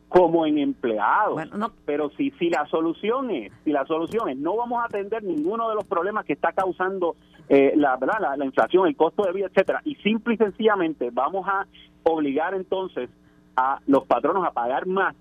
[0.10, 1.42] como en empleados.
[1.86, 5.70] Pero si, si la solución es, si la solución es, no vamos a atender ninguno
[5.70, 7.16] de los problemas que está causando
[7.48, 11.48] eh, la, la, la, inflación, el costo de vida, etcétera, y simple y sencillamente vamos
[11.48, 11.66] a
[12.04, 13.10] obligar entonces
[13.56, 15.16] a los patronos a pagar más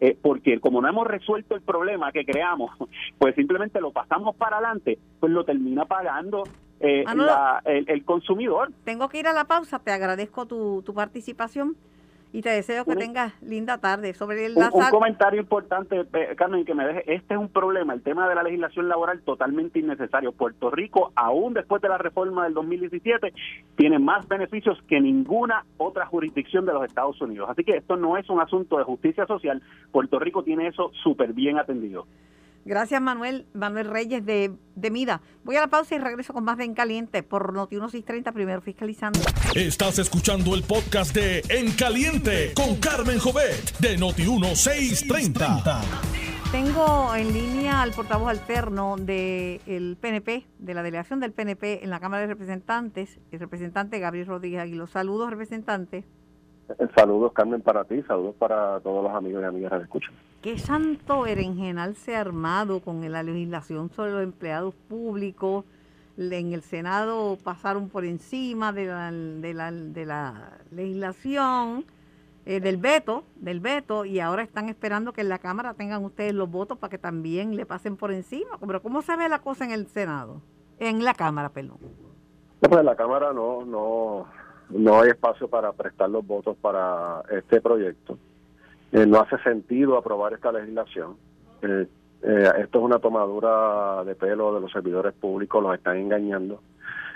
[0.00, 2.72] eh, porque como no hemos resuelto el problema que creamos,
[3.18, 6.42] pues simplemente lo pasamos para adelante, pues lo termina pagando
[6.80, 7.04] eh,
[7.64, 8.72] el, el, consumidor.
[8.82, 11.76] Tengo que ir a la pausa, te agradezco tu, tu participación
[12.32, 14.14] y te deseo que tengas linda tarde.
[14.14, 17.92] Sobre el un, un comentario importante, eh, Carmen, que me deje, este es un problema,
[17.92, 20.32] el tema de la legislación laboral totalmente innecesario.
[20.32, 23.32] Puerto Rico, aún después de la reforma del 2017,
[23.76, 27.50] tiene más beneficios que ninguna otra jurisdicción de los Estados Unidos.
[27.50, 31.34] Así que esto no es un asunto de justicia social, Puerto Rico tiene eso súper
[31.34, 32.06] bien atendido.
[32.64, 35.20] Gracias, Manuel, Manuel Reyes de, de Mida.
[35.44, 38.60] Voy a la pausa y regreso con más de En Caliente por Noti 1630, primero
[38.60, 39.20] fiscalizando.
[39.54, 45.62] Estás escuchando el podcast de En Caliente con Carmen Jovet de Noti 1630.
[46.52, 51.98] Tengo en línea al portavoz alterno del PNP, de la delegación del PNP en la
[51.98, 54.86] Cámara de Representantes, el representante Gabriel Rodríguez Aguilo.
[54.86, 56.04] Saludos, representante.
[56.94, 60.14] Saludos, Carmen, para ti, saludos para todos los amigos y amigas que escuchan.
[60.42, 65.64] ¿Qué santo berenjenal se ha armado con la legislación sobre los empleados públicos?
[66.18, 71.84] En el Senado pasaron por encima de la, de la, legislación,
[72.44, 76.34] eh, del veto, del veto, y ahora están esperando que en la Cámara tengan ustedes
[76.34, 78.58] los votos para que también le pasen por encima.
[78.58, 80.42] Pero ¿cómo se ve la cosa en el Senado?
[80.80, 81.78] En la Cámara, perdón.
[82.58, 84.26] Pues en la Cámara no, no,
[84.70, 88.18] no hay espacio para prestar los votos para este proyecto.
[88.92, 91.16] Eh, no hace sentido aprobar esta legislación.
[91.62, 91.86] Eh,
[92.22, 96.60] eh, esto es una tomadura de pelo de los servidores públicos, los están engañando.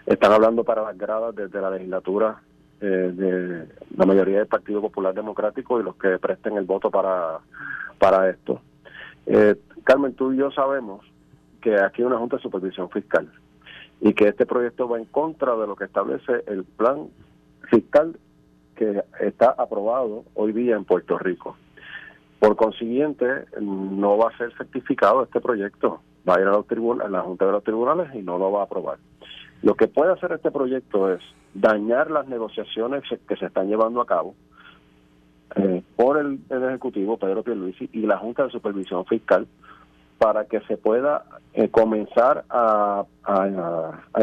[0.07, 2.41] Están hablando para las gradas desde la legislatura
[2.79, 7.39] de la mayoría del Partido Popular Democrático y los que presten el voto para,
[7.99, 8.61] para esto.
[9.83, 11.01] Carmen, tú y yo sabemos
[11.63, 13.33] que aquí hay una Junta de Supervisión Fiscal
[14.01, 17.09] y que este proyecto va en contra de lo que establece el plan
[17.71, 18.19] fiscal
[18.77, 21.57] que está aprobado hoy día en Puerto Rico.
[22.39, 26.01] Por consiguiente, no va a ser certificado este proyecto.
[26.29, 26.67] Va a ir a, los
[27.01, 28.99] a la Junta de los Tribunales y no lo va a aprobar.
[29.63, 31.21] Lo que puede hacer este proyecto es
[31.55, 34.35] dañar las negociaciones que se están llevando a cabo
[35.55, 39.47] eh, por el, Ejecutivo, Pedro Pierluisi, y la Junta de Supervisión Fiscal
[40.19, 43.05] para que se pueda eh, comenzar a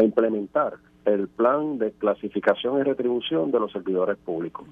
[0.02, 0.74] implementar
[1.04, 4.66] el plan de clasificación y retribución de los servidores públicos.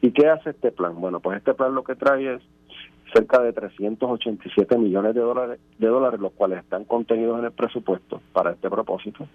[0.00, 1.00] ¿Y qué hace este plan?
[1.00, 2.42] Bueno, pues este plan lo que trae es
[3.12, 8.20] cerca de 387 millones de dólares, de dólares, los cuales están contenidos en el presupuesto
[8.32, 9.26] para este propósito.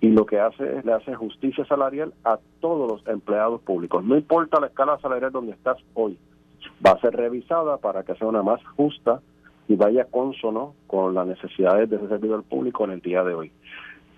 [0.00, 4.04] Y lo que hace es le hace justicia salarial a todos los empleados públicos.
[4.04, 6.16] No importa la escala salarial donde estás hoy,
[6.84, 9.20] va a ser revisada para que sea una más justa
[9.66, 13.52] y vaya consono con las necesidades de ese servidor público en el día de hoy.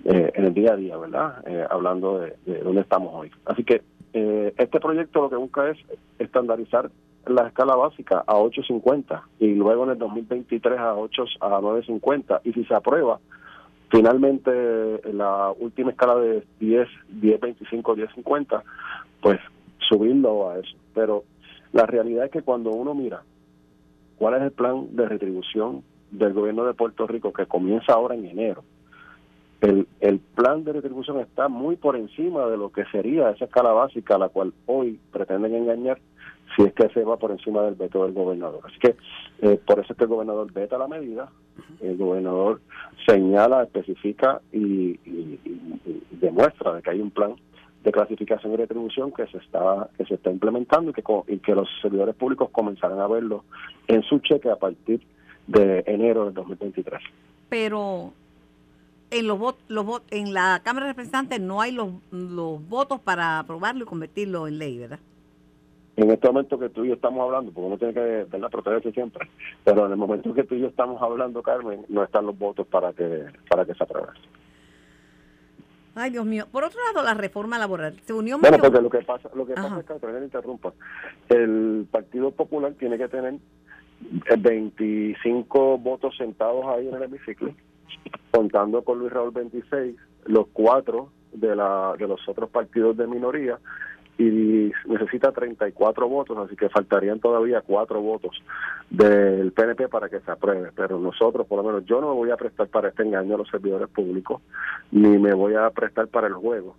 [0.05, 1.47] Eh, en el día a día, ¿verdad?
[1.47, 3.31] Eh, hablando de, de, dónde estamos hoy.
[3.45, 5.79] Así que eh, este proyecto lo que busca es
[6.19, 6.90] estandarizar
[7.27, 12.53] la escala básica a 8.50 y luego en el 2023 a 8 a 9.50 y
[12.53, 13.21] si se aprueba
[13.91, 14.51] finalmente
[15.13, 16.89] la última escala de 10
[17.21, 17.83] 10.25
[18.25, 18.63] 10.50
[19.21, 19.39] pues
[19.89, 20.77] subirlo a eso.
[20.95, 21.25] Pero
[21.73, 23.23] la realidad es que cuando uno mira
[24.17, 28.27] cuál es el plan de retribución del gobierno de Puerto Rico que comienza ahora en
[28.27, 28.65] enero
[29.61, 33.73] el, el plan de retribución está muy por encima de lo que sería esa escala
[33.73, 35.99] básica a la cual hoy pretenden engañar
[36.57, 38.61] si es que se va por encima del veto del gobernador.
[38.65, 38.97] Así que
[39.43, 41.31] eh, por eso es que el gobernador veta la medida,
[41.81, 42.61] el gobernador
[43.07, 44.99] señala, especifica y,
[46.21, 47.35] demuestra de que hay un plan
[47.83, 51.55] de clasificación y retribución que se está que se está implementando y que, y que
[51.55, 53.45] los servidores públicos comenzarán a verlo
[53.89, 55.01] en su cheque a partir
[55.47, 57.01] de enero del 2023.
[57.49, 58.13] Pero
[59.11, 63.85] en los, los en la Cámara de Representantes no hay los, los votos para aprobarlo
[63.85, 65.01] y convertirlo en ley, ¿verdad?
[66.01, 68.91] En este momento que tú y yo estamos hablando, porque uno tiene que la protegerse
[68.91, 69.29] siempre,
[69.63, 72.67] pero en el momento que tú y yo estamos hablando, Carmen, no están los votos
[72.69, 74.09] para que para que se apruebe.
[75.95, 76.47] Ay, Dios mío.
[76.51, 78.01] Por otro lado, la reforma laboral.
[78.07, 80.73] Se unió Bueno, porque lo que pasa, lo que pasa es que, me interrumpa,
[81.29, 83.35] el Partido Popular tiene que tener
[84.39, 87.53] 25 votos sentados ahí en el hemiciclo
[88.31, 93.59] contando con Luis Raúl 26, los cuatro de, la, de los otros partidos de minoría
[94.18, 98.42] y necesita 34 votos, así que faltarían todavía cuatro votos
[98.90, 100.70] del PNP para que se apruebe.
[100.75, 103.38] Pero nosotros, por lo menos, yo no me voy a prestar para este engaño a
[103.38, 104.42] los servidores públicos,
[104.90, 106.77] ni me voy a prestar para el juego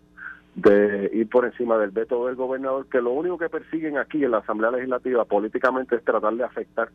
[0.55, 4.31] de ir por encima del veto del gobernador, que lo único que persiguen aquí en
[4.31, 6.89] la Asamblea Legislativa políticamente es tratar de afectar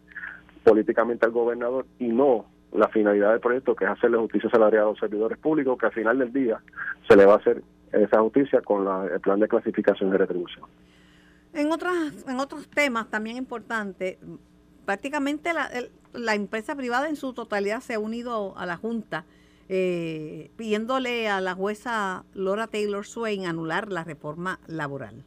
[0.63, 4.87] políticamente al gobernador y no la finalidad del proyecto, que es hacerle justicia salarial a
[4.91, 6.61] los servidores públicos, que al final del día
[7.09, 10.65] se le va a hacer esa justicia con el plan de clasificación y retribución.
[11.53, 14.19] En, otras, en otros temas también importantes,
[14.85, 15.71] prácticamente la,
[16.13, 19.25] la empresa privada en su totalidad se ha unido a la Junta
[19.69, 25.25] eh, pidiéndole a la jueza Laura Taylor Swain anular la reforma laboral.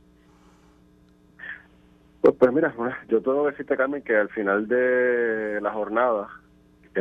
[2.22, 2.74] Pues, pues mira,
[3.10, 6.30] yo tengo que decirte, Carmen, que al final de la jornada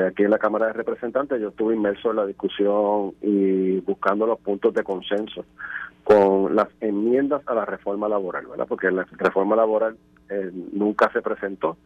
[0.07, 4.39] aquí en la Cámara de Representantes yo estuve inmerso en la discusión y buscando los
[4.41, 5.45] puntos de consenso
[6.05, 8.67] con las enmiendas a la reforma laboral, ¿verdad?
[8.67, 9.97] Porque la reforma laboral
[10.31, 11.77] eh, nunca se presentó.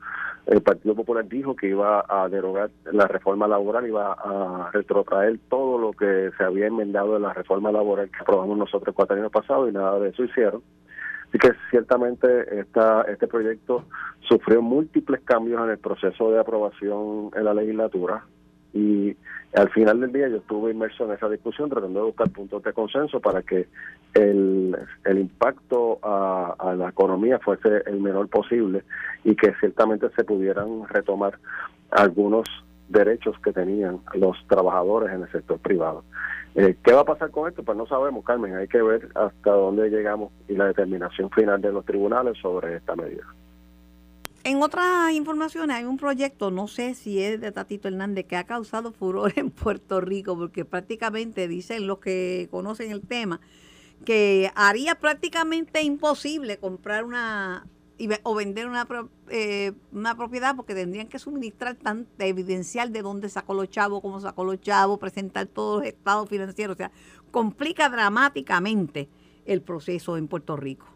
[0.47, 5.79] El Partido Popular dijo que iba a derogar la reforma laboral, iba a retrotraer todo
[5.79, 9.69] lo que se había enmendado en la reforma laboral que aprobamos nosotros cuatro años pasados
[9.69, 10.63] y nada de eso hicieron.
[11.33, 13.87] Así que ciertamente esta, este proyecto
[14.21, 18.23] sufrió múltiples cambios en el proceso de aprobación en la legislatura
[18.75, 19.17] y
[19.55, 22.75] al final del día yo estuve inmerso en esa discusión tratando de buscar puntos de
[22.75, 23.67] consenso para que
[24.13, 28.85] el, el impacto a, a, la economía fuese el menor posible
[29.25, 31.39] y que ciertamente se pudieran retomar
[31.93, 32.47] algunos
[32.91, 36.05] derechos que tenían los trabajadores en el sector privado.
[36.55, 37.63] Eh, ¿Qué va a pasar con esto?
[37.63, 38.55] Pues no sabemos, Carmen.
[38.55, 42.95] Hay que ver hasta dónde llegamos y la determinación final de los tribunales sobre esta
[42.95, 43.25] medida.
[44.45, 48.45] En otras informaciones hay un proyecto, no sé si es de Tatito Hernández, que ha
[48.45, 53.41] causado furor en Puerto Rico, porque prácticamente dicen los que conocen el tema,
[54.05, 57.67] que haría prácticamente imposible comprar una
[58.23, 58.87] o vender una,
[59.29, 64.21] eh, una propiedad porque tendrían que suministrar tan evidencial de dónde sacó los chavos, cómo
[64.21, 66.91] sacó los chavos, presentar todos los estados financieros, o sea,
[67.31, 69.09] complica dramáticamente
[69.47, 70.87] el proceso en Puerto Rico.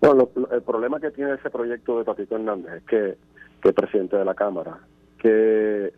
[0.00, 3.18] Bueno, el problema que tiene ese proyecto de Tatito Hernández es que,
[3.60, 4.80] que el presidente de la Cámara,
[5.18, 5.92] que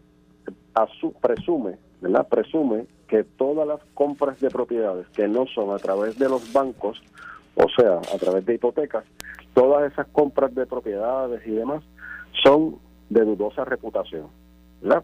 [1.00, 2.26] su, presume, ¿verdad?
[2.28, 7.02] Presume que todas las compras de propiedades que no son a través de los bancos,
[7.54, 9.04] o sea, a través de hipotecas,
[9.58, 11.82] todas esas compras de propiedades y demás
[12.44, 12.76] son
[13.10, 14.28] de dudosa reputación,
[14.80, 15.02] ¿verdad?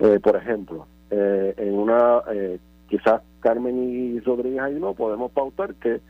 [0.00, 5.74] Eh, por ejemplo, eh, en una, eh, quizás Carmen y Rodríguez ahí no podemos pautar
[5.76, 6.00] que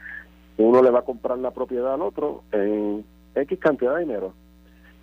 [0.57, 4.33] uno le va a comprar la propiedad al otro en X cantidad de dinero.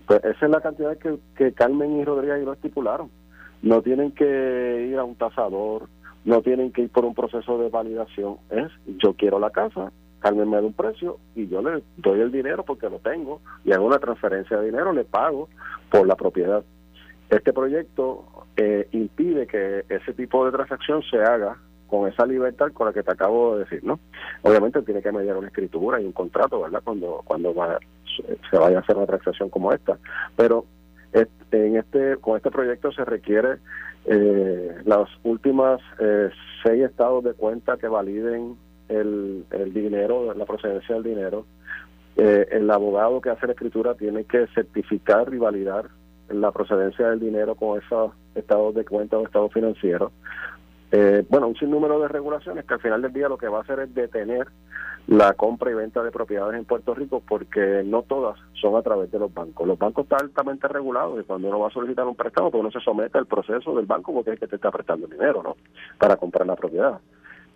[0.08, 3.12] Pues esa es la cantidad que, Carmen y Rodríguez lo estipularon.
[3.62, 5.90] No tienen que ir a un tasador,
[6.26, 8.38] no tienen que ir por un proceso de validación.
[8.50, 9.92] Es, yo quiero la casa,
[10.24, 13.74] Carmen me da un precio y yo le doy el dinero porque lo tengo y
[13.74, 15.50] hago una transferencia de dinero, le pago
[15.92, 16.64] por la propiedad.
[17.30, 21.58] Este proyecto eh, impide que ese tipo de transacción se haga
[21.88, 24.00] con esa libertad con la que te acabo de decir, ¿no?
[24.44, 26.82] Obviamente tiene que mediar una escritura y un contrato, ¿verdad?
[26.84, 27.54] Cuando cuando
[28.50, 29.98] se vaya a hacer una transacción como esta,
[30.38, 30.66] pero
[31.52, 33.58] en este con este proyecto se requiere
[34.06, 36.30] eh, las últimas eh,
[36.64, 38.56] seis estados de cuenta que validen
[38.90, 41.46] el, el dinero, la procedencia del dinero.
[42.16, 45.90] Eh, el abogado que hace la escritura tiene que certificar y validar
[46.30, 50.12] la procedencia del dinero con esos estados de cuenta o estados financieros.
[50.92, 53.62] Eh, bueno, un sinnúmero de regulaciones que al final del día lo que va a
[53.62, 54.48] hacer es detener
[55.08, 59.12] la compra y venta de propiedades en Puerto Rico porque no todas son a través
[59.12, 59.68] de los bancos.
[59.68, 62.72] Los bancos están altamente regulados y cuando uno va a solicitar un préstamo, pues uno
[62.72, 65.58] se somete al proceso del banco porque es que te está prestando dinero, ¿no?
[65.98, 67.00] Para comprar la propiedad.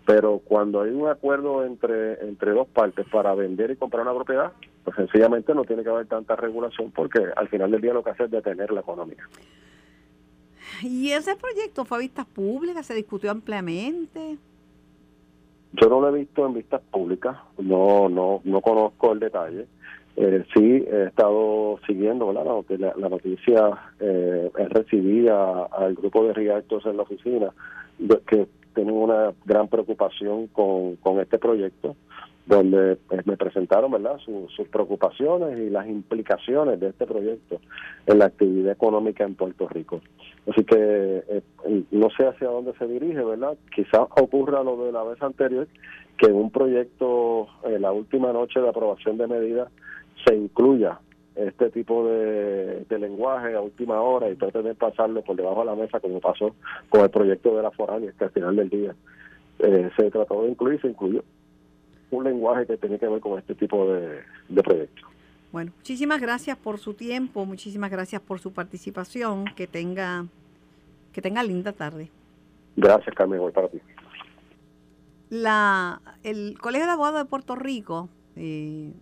[0.08, 4.52] Pero cuando hay un acuerdo entre, entre dos partes para vender y comprar una propiedad,
[4.82, 8.12] pues sencillamente no tiene que haber tanta regulación porque al final del día lo que
[8.12, 9.22] hace es detener la economía.
[10.82, 12.86] ¿Y ese proyecto fue a vistas públicas?
[12.86, 14.38] ¿Se discutió ampliamente?
[15.74, 19.66] Yo no lo he visto en vistas públicas, no no no conozco el detalle.
[20.16, 22.42] Eh, sí, he estado siguiendo La,
[22.96, 27.52] la noticia, eh, recibida al grupo de rialtos en la oficina,
[28.26, 31.96] que tienen una gran preocupación con, con este proyecto
[32.48, 37.60] donde pues, me presentaron verdad sus preocupaciones y las implicaciones de este proyecto
[38.06, 40.00] en la actividad económica en Puerto Rico.
[40.50, 41.42] Así que eh,
[41.90, 45.68] no sé hacia dónde se dirige verdad quizás ocurra lo de la vez anterior
[46.16, 49.68] que en un proyecto en la última noche de aprobación de medidas
[50.26, 50.98] se incluya
[51.38, 56.00] este tipo de, lenguaje a última hora y pretender pasarlo por debajo de la mesa
[56.00, 56.54] como pasó
[56.88, 58.94] con el proyecto de la foránea que al final del día
[59.60, 61.22] eh, se trató de incluir se incluyó
[62.10, 64.22] un lenguaje que tiene que ver con este tipo de,
[64.62, 65.04] proyectos.
[65.52, 70.26] Bueno, muchísimas gracias por su tiempo, muchísimas gracias por su participación, que tenga
[71.12, 72.10] que tenga linda tarde.
[72.76, 73.78] Gracias, Carmen, voy para ti.
[75.30, 78.92] La, el Colegio de Abogados de Puerto Rico, eh,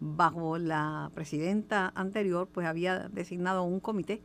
[0.00, 4.22] bajo la presidenta anterior, pues había designado un comité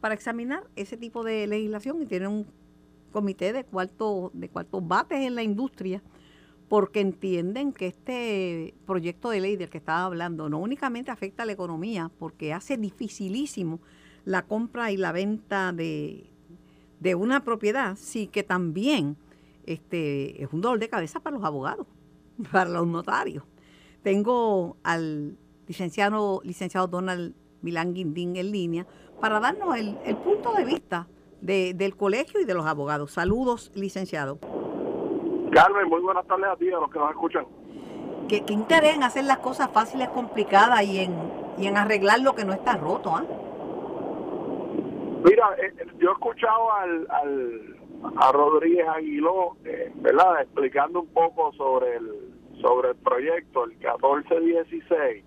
[0.00, 2.46] para examinar ese tipo de legislación y tiene un
[3.10, 6.02] comité de cuarto, de cuartos bates en la industria
[6.68, 11.46] porque entienden que este proyecto de ley del que estaba hablando no únicamente afecta a
[11.46, 13.80] la economía, porque hace dificilísimo
[14.24, 16.30] la compra y la venta de,
[17.16, 19.16] una propiedad, sí que también
[19.66, 21.86] este, es un dolor de cabeza para los abogados,
[22.52, 23.44] para los notarios.
[24.04, 28.86] Tengo al licenciado, licenciado Donald Milán Guindín en línea,
[29.18, 31.08] para darnos el, punto de vista
[31.40, 33.12] del colegio y de los abogados.
[33.12, 34.38] Saludos, licenciado.
[35.50, 37.46] Carmen, muy buenas tardes a ti, a los que nos escuchan.
[38.28, 41.14] ¿Qué, interés en hacer las cosas fáciles, complicadas y en,
[41.56, 43.16] y en arreglar lo que no está roto?
[43.16, 43.24] ¿ah?
[45.24, 47.76] Mira, eh, yo he escuchado al, al,
[48.18, 50.42] a Rodríguez Aguiló, eh, ¿verdad?
[50.42, 52.23] Explicando un poco sobre el,
[52.64, 55.22] sobre el proyecto, el 1416.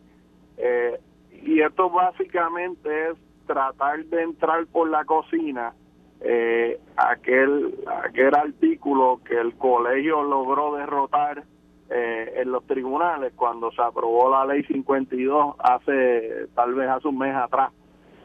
[0.57, 0.99] Eh,
[1.43, 5.73] y esto básicamente es tratar de entrar por la cocina
[6.19, 11.43] eh, aquel, aquel artículo que el colegio logró derrotar
[11.91, 17.19] eh, en los tribunales cuando se aprobó la ley 52 hace tal vez hace un
[17.19, 17.71] mes atrás.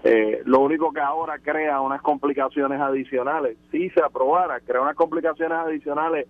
[0.04, 5.58] Eh, lo único que ahora crea unas complicaciones adicionales, si se aprobara, crea unas complicaciones
[5.58, 6.26] adicionales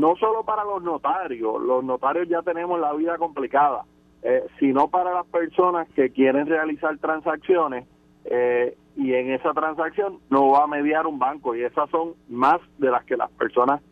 [0.00, 3.84] no solo para los notarios, los notarios ya tenemos la vida complicada,
[4.22, 7.86] eh, sino para las personas que quieren realizar transacciones
[8.24, 12.60] eh, y en esa transacción no va a mediar un banco y esas son más
[12.78, 13.82] de las que las personas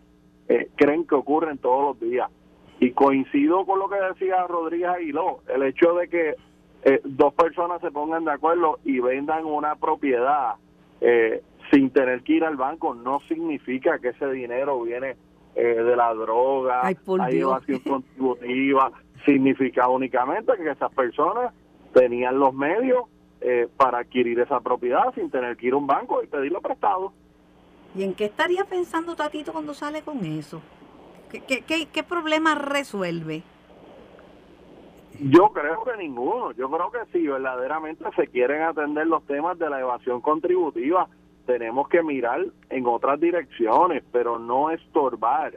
[0.48, 2.30] eh, creen que ocurren todos los días.
[2.80, 6.36] Y coincido con lo que decía Rodríguez Aguiló, el hecho de que
[7.04, 10.54] dos personas se pongan de acuerdo y vendan una propiedad
[11.70, 15.16] sin tener que ir al banco no significa que ese dinero viene
[15.62, 16.96] de la droga, hay
[17.38, 18.92] evasión contributiva,
[19.24, 21.52] significa únicamente que esas personas
[21.92, 23.04] tenían los medios
[23.40, 27.12] eh, para adquirir esa propiedad sin tener que ir a un banco y pedirlo prestado.
[27.94, 30.60] ¿Y en qué estaría pensando Tatito cuando sale con eso?
[31.30, 33.42] ¿Qué, qué, qué, problema resuelve?
[35.20, 36.52] Yo creo que ninguno.
[36.52, 41.08] Yo creo que si verdaderamente se quieren atender los temas de la evasión contributiva,
[41.48, 45.54] tenemos que mirar en otras direcciones, pero no estorbar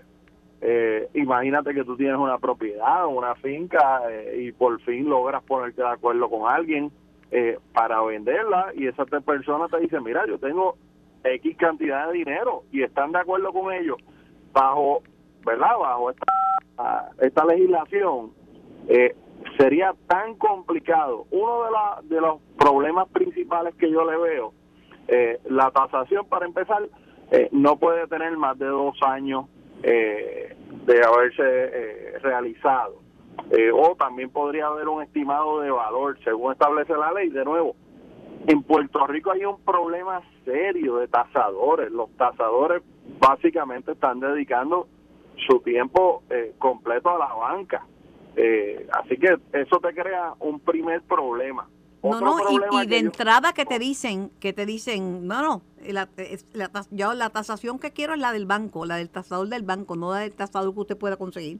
[0.63, 5.81] eh, imagínate que tú tienes una propiedad, una finca eh, y por fin logras ponerte
[5.81, 6.91] de acuerdo con alguien
[7.31, 10.77] eh, para venderla y esa persona te dice, mira, yo tengo
[11.23, 13.97] X cantidad de dinero y están de acuerdo con ellos
[14.53, 15.01] bajo,
[15.43, 15.77] ¿verdad?
[15.79, 18.31] Bajo esta, esta legislación.
[19.57, 21.25] sería tan complicado.
[21.31, 24.53] Uno de, la, de los problemas principales que yo le veo,
[25.49, 26.83] la tasación para empezar,
[27.51, 29.45] no puede tener más de dos años
[29.83, 33.01] eh, de haberse eh, realizado.
[33.49, 37.29] Eh, o también podría haber un estimado de valor, según establece la ley.
[37.29, 37.75] De nuevo,
[38.47, 41.91] en Puerto Rico hay un problema serio de tasadores.
[41.91, 42.83] Los tasadores
[43.19, 44.87] básicamente están dedicando
[45.47, 47.85] su tiempo eh, completo a la banca.
[48.93, 51.67] así que eso te crea un primer problema.
[52.03, 56.09] No, no, y, de entrada que te dicen, que te dicen, no, no, la,
[56.53, 59.95] la, yo la tasación que quiero es la del banco, la del tasador del banco,
[59.95, 61.59] no la del tasador que usted pueda conseguir.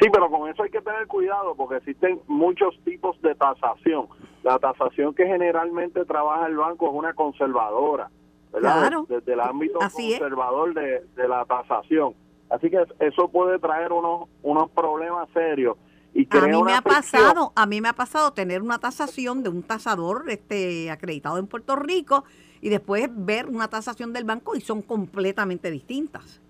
[0.00, 4.08] Sí, pero con eso hay que tener cuidado porque existen muchos tipos de tasación.
[4.42, 8.10] La tasación que generalmente trabaja el banco es una conservadora,
[8.52, 8.90] ¿verdad?
[9.08, 12.14] Desde el ámbito conservador de, de, la tasación.
[12.50, 15.76] Así que eso puede traer unos, unos problemas serios.
[16.14, 19.48] Y a mí me ha pasado, a mí me ha pasado tener una tasación de
[19.48, 22.24] un tasador este acreditado en Puerto Rico
[22.60, 26.40] y después ver una tasación del banco y son completamente distintas.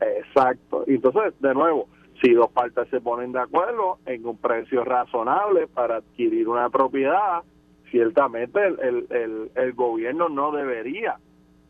[0.00, 0.84] Exacto.
[0.86, 1.86] Entonces, de nuevo,
[2.22, 7.42] si dos partes se ponen de acuerdo en un precio razonable para adquirir una propiedad,
[7.90, 11.18] ciertamente el, el, el, gobierno no debería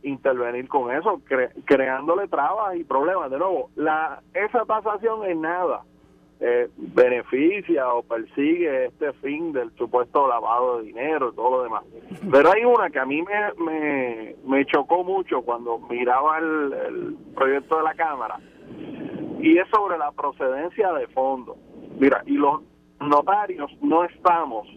[0.05, 1.21] intervenir con eso,
[1.64, 3.29] creándole trabas y problemas.
[3.29, 5.83] De nuevo, la esa tasación es nada
[6.41, 11.82] eh, beneficia o persigue este fin del supuesto lavado de dinero y todo lo demás.
[12.30, 17.82] Pero hay una que a mí me, me, chocó mucho cuando miraba el, proyecto de
[17.82, 18.39] la Cámara
[19.41, 21.57] y es sobre la procedencia de fondo.
[21.99, 22.61] Mira, y los
[23.01, 24.68] notarios no estamos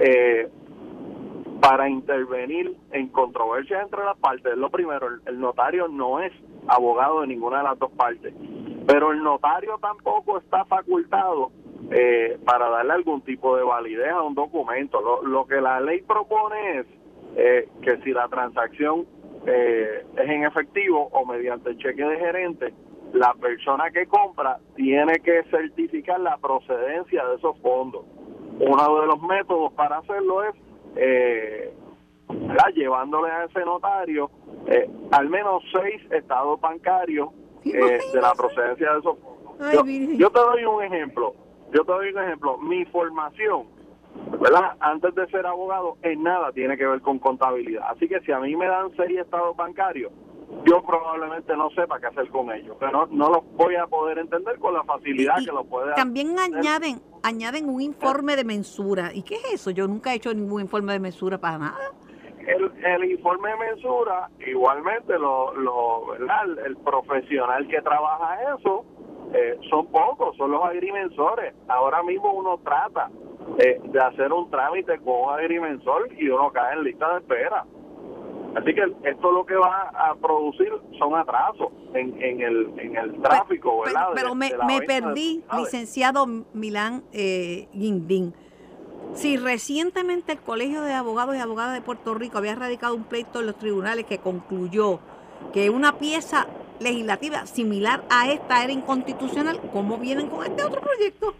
[0.00, 0.48] eh,
[1.60, 4.56] para intervenir en controversias entre las partes.
[4.56, 6.32] Lo primero, el notario no es
[6.66, 8.34] abogado de ninguna de las dos partes
[8.86, 11.50] pero el notario tampoco está facultado
[11.90, 15.22] eh, para darle algún tipo de validez a un documento.
[15.22, 16.86] Lo, que la ley propone es
[17.36, 19.06] eh, que si la transacción
[19.46, 22.74] eh, es en efectivo o mediante cheque de gerente,
[23.12, 28.04] la persona que compra tiene que certificar la procedencia de esos fondos.
[28.58, 30.54] Uno de los métodos para hacerlo es
[32.74, 34.30] llevándole a ese notario
[35.12, 37.28] al menos seis estados bancarios
[37.64, 40.18] eh, de la procedencia de esos fondos.
[40.18, 41.34] yo, te doy un ejemplo,
[41.72, 43.66] yo te doy un ejemplo, mi formación,
[44.40, 44.76] ¿verdad?
[44.80, 47.84] Antes de ser abogado, en nada tiene que ver con contabilidad.
[47.90, 50.12] Así que si a mí me dan seis estados bancarios,
[50.64, 54.58] yo probablemente no sepa qué hacer con ellos, pero no, los voy a poder entender
[54.58, 59.10] con la facilidad que lo puede También añaden añaden un informe de mensura.
[59.12, 59.70] ¿Y qué es eso?
[59.70, 61.90] Yo nunca he hecho ningún informe de mensura para nada.
[62.46, 66.66] El, el informe de mensura, igualmente, lo, lo, ¿verdad?
[66.66, 68.84] El, profesional que trabaja eso,
[69.32, 71.54] eh, son pocos, son los agrimensores.
[71.68, 73.10] Ahora mismo uno trata
[73.58, 77.64] eh, de hacer un trámite con un agrimensor y uno cae en lista de espera.
[78.56, 83.20] Así que esto lo que va a producir son atrasos en, en, el, en el
[83.20, 84.10] tráfico, ¿verdad?
[84.14, 84.50] Pero, me,
[84.86, 88.32] perdí, licenciado Milán eh, Guindín.
[89.12, 93.40] Si recientemente el Colegio de Abogados y Abogadas de Puerto Rico había radicado un pleito
[93.40, 94.98] en los tribunales que concluyó
[95.52, 96.46] que una pieza
[96.80, 101.34] legislativa similar a esta era inconstitucional, ¿cómo vienen con este otro proyecto?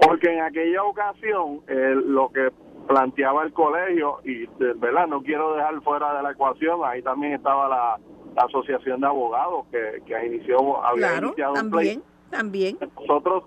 [0.00, 2.50] Porque en aquella ocasión eh, lo que
[2.88, 7.32] planteaba el colegio y de verdad no quiero dejar fuera de la ecuación ahí también
[7.32, 7.98] estaba la,
[8.36, 12.78] asociación de abogados que, que inició había iniciado también también.
[13.00, 13.44] Nosotros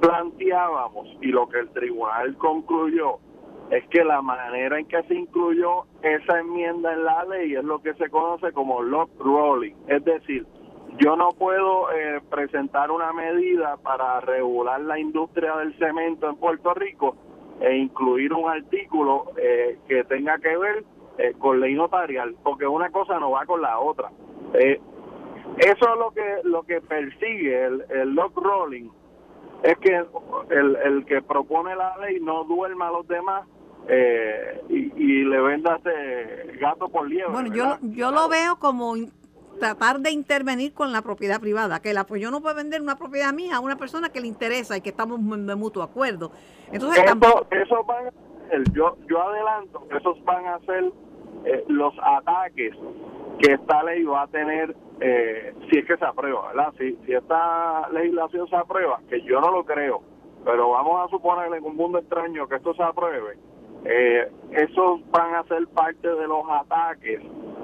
[0.00, 3.18] planteábamos y lo que el tribunal concluyó
[3.70, 7.82] es que la manera en que se incluyó esa enmienda en la ley es lo
[7.82, 10.46] que se conoce como lock rolling es decir
[10.98, 16.72] yo no puedo eh, presentar una medida para regular la industria del cemento en Puerto
[16.74, 17.14] Rico
[17.60, 20.84] e incluir un artículo eh, que tenga que ver
[21.18, 24.10] eh, con ley notarial, porque una cosa no va con la otra.
[24.54, 24.80] Eh,
[25.58, 28.88] eso es lo que lo que persigue el, el lock rolling,
[29.62, 30.04] es que
[30.50, 33.46] el, el que propone la ley no duerma a los demás
[34.68, 37.32] y, y, le venda este gato por liebre.
[37.32, 38.94] Bueno, yo, yo lo veo como
[39.58, 42.96] tratar de intervenir con la propiedad privada, que la, pues yo no puedo vender una
[42.96, 46.30] propiedad mía a una persona que le interesa y que estamos de mutuo acuerdo.
[46.72, 47.04] Entonces,
[47.50, 47.86] eso,
[48.72, 50.90] yo, yo adelanto, esos van a ser
[51.44, 52.74] eh, los ataques
[53.40, 56.72] que esta ley va a tener eh, si es que se aprueba, ¿verdad?
[56.78, 60.02] Si, si esta legislación se aprueba, que yo no lo creo,
[60.44, 63.38] pero vamos a suponer en un mundo extraño que esto se apruebe,
[63.84, 67.20] eh, esos van a ser parte de los ataques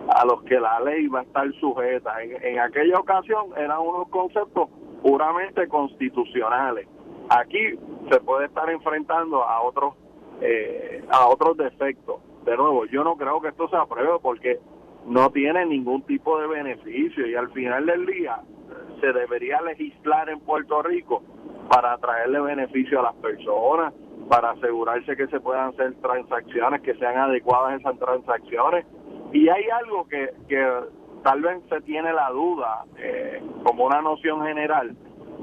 [0.08, 2.22] a los que la ley va a estar sujeta.
[2.22, 4.68] En, aquella ocasión eran unos conceptos
[5.02, 6.86] puramente constitucionales.
[7.30, 7.78] Aquí
[8.10, 9.94] se puede estar enfrentando a otros
[10.40, 12.16] eh, a otros defectos.
[12.44, 14.60] De nuevo, yo no creo que esto se apruebe porque
[15.06, 18.40] no tiene ningún tipo de beneficio y al final del día
[19.00, 21.22] se debería legislar en Puerto Rico
[21.68, 23.92] para traerle beneficio a las personas,
[24.28, 28.86] para asegurarse que se puedan hacer transacciones que sean adecuadas esas transacciones
[29.32, 30.66] y hay algo que, que
[31.22, 34.96] tal vez se tiene la duda eh, como una noción general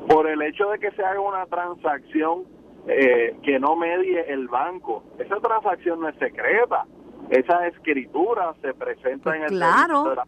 [0.07, 2.45] por el hecho de que se haga una transacción
[2.88, 5.03] eh, que no medie el banco.
[5.20, 6.86] Esa transacción no es secreta.
[7.32, 10.04] Esa escritura se presenta pues en el claro.
[10.04, 10.28] de la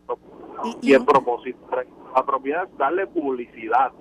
[0.81, 1.85] y, el propósito de
[2.15, 3.91] la propiedad es darle publicidad.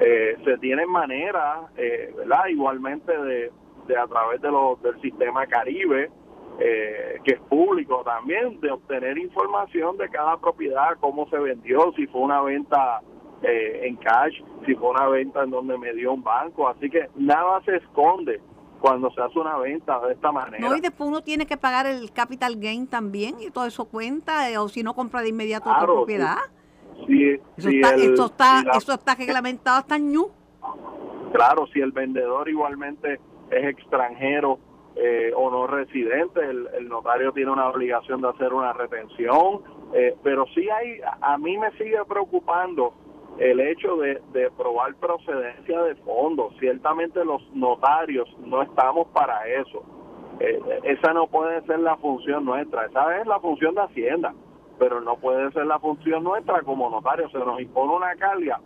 [0.00, 1.72] Eh, se tienen maneras,
[2.16, 2.46] ¿verdad?
[2.48, 3.50] Igualmente de,
[3.86, 6.10] de a través de los del sistema Caribe,
[6.58, 12.06] eh, que es público también, de obtener información de cada propiedad, cómo se vendió, si
[12.06, 13.02] fue una venta
[13.42, 16.68] eh, en cash, si fue una venta en donde me dio un banco.
[16.68, 18.40] Así que nada se esconde
[18.80, 20.68] cuando se hace una venta de esta manera.
[20.68, 24.50] No, y después uno tiene que pagar el capital gain también y todo eso cuenta,
[24.50, 26.36] eh, o si no compra de inmediato otra propiedad.
[27.06, 30.28] Sí, eso, está, está, eso está reglamentado hasta ñu.
[31.32, 33.20] Claro, si el vendedor igualmente
[33.50, 34.58] es extranjero
[34.96, 39.60] eh, o no residente, el, notario tiene una obligación de hacer una retención,
[39.92, 42.94] eh, pero sí hay, a mí me sigue preocupando
[43.38, 46.54] el hecho de, de probar procedencia de fondos.
[46.58, 49.82] Ciertamente los notarios no estamos para eso.
[50.40, 54.34] Eh, esa no puede ser la función nuestra, esa es la función de Hacienda,
[54.78, 57.28] pero no puede ser la función nuestra como notario.
[57.30, 58.60] Se nos impone una carga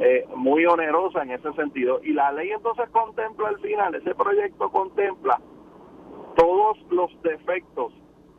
[0.00, 2.00] eh, muy onerosa en ese sentido.
[2.02, 5.40] Y la ley entonces contempla al final, ese proyecto contempla
[6.36, 7.92] todos los defectos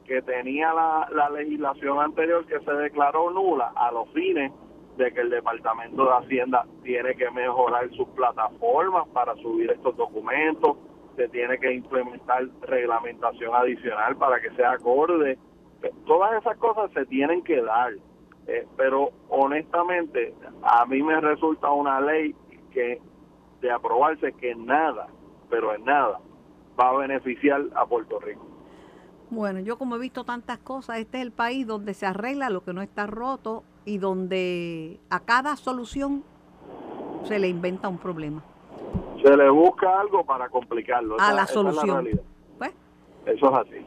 [0.06, 4.52] que tenía la, la legislación anterior que se declaró nula a los fines
[4.98, 10.78] de que el Departamento de Hacienda tiene que mejorar sus plataformas para subir estos documentos,
[11.16, 15.38] se tiene que implementar reglamentación adicional para que sea acorde.
[16.06, 17.94] Todas esas cosas se tienen que dar,
[18.48, 20.34] eh, pero honestamente
[20.64, 22.36] a mí me resulta una ley
[22.72, 23.02] que
[23.62, 25.08] de aprobarse que nada,
[25.50, 26.20] pero en nada,
[26.80, 28.46] va a beneficiar a Puerto Rico.
[29.30, 32.64] Bueno, yo como he visto tantas cosas, este es el país donde se arregla lo
[32.64, 36.24] que no está roto y donde a cada solución
[37.28, 38.44] se le inventa un problema.
[39.24, 41.18] Se le busca algo para complicarlo.
[41.20, 42.08] A la solución.
[42.58, 42.72] pues,
[43.26, 43.86] Eso es así.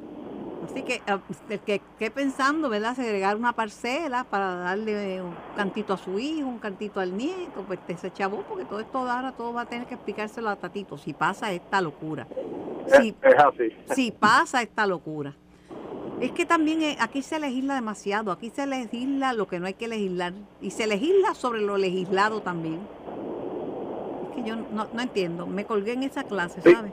[0.64, 2.94] Así que ah, el que esté pensando, ¿verdad?
[2.94, 7.78] Segregar una parcela para darle un cantito a su hijo, un cantito al nieto, pues
[7.86, 10.98] te se chavó, porque todo esto ahora todo va a tener que explicárselo a Tatito,
[10.98, 12.26] si pasa esta locura.
[13.00, 13.94] Si, Es así.
[13.94, 15.34] si pasa esta locura.
[16.20, 19.74] Es que también eh, aquí se legisla demasiado, aquí se legisla lo que no hay
[19.74, 22.80] que legislar y se legisla sobre lo legislado también.
[24.30, 26.72] Es que yo no, no entiendo, me colgué en esa clase, Sí.
[26.72, 26.92] ¿sabes?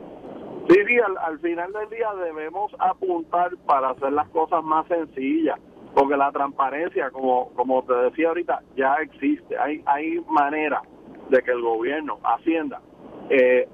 [0.70, 5.60] Sí, sí, al, al final del día debemos apuntar para hacer las cosas más sencillas,
[5.94, 9.58] porque la transparencia, como como te decía ahorita, ya existe.
[9.60, 10.82] Hay hay manera
[11.30, 12.82] de que el gobierno, Hacienda,
[13.30, 13.68] eh,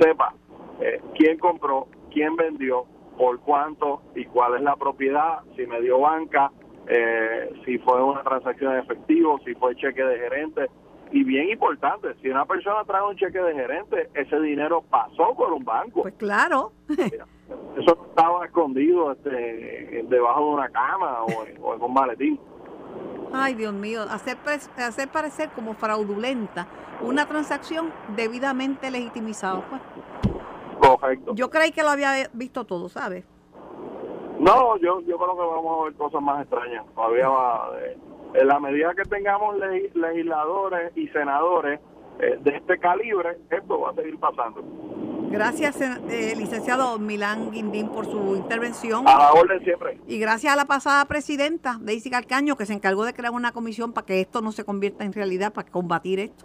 [0.00, 0.34] sepa
[0.80, 2.84] eh, quién compró, quién vendió,
[3.16, 6.50] por cuánto y cuál es la propiedad, si me dio banca,
[6.86, 10.70] eh, si fue una transacción en efectivo, si fue cheque de gerente.
[11.12, 15.52] Y bien importante, si una persona trae un cheque de gerente, ese dinero pasó por
[15.52, 16.02] un banco.
[16.02, 16.72] Pues claro.
[16.88, 22.40] Eso estaba escondido este, debajo de una cama o en, o en un maletín.
[23.32, 24.38] Ay, Dios mío, hacer,
[24.76, 26.66] hacer parecer como fraudulenta
[27.02, 29.62] una transacción debidamente legitimizada.
[29.68, 29.82] Pues,
[30.78, 31.34] Correcto.
[31.34, 33.24] yo creí que lo había visto todo, ¿sabes?
[34.40, 36.84] No, yo, yo creo que vamos a ver cosas más extrañas.
[36.94, 37.70] Todavía va.
[37.80, 37.96] eh,
[38.34, 41.78] en la medida que tengamos le- legisladores y senadores
[42.18, 44.62] eh, de este calibre, esto va a seguir pasando.
[45.30, 49.06] Gracias, eh, licenciado Milán Guindín, por su intervención.
[49.08, 49.98] A la orden siempre.
[50.06, 53.92] Y gracias a la pasada presidenta, Daisy Calcaño, que se encargó de crear una comisión
[53.92, 56.44] para que esto no se convierta en realidad, para combatir esto.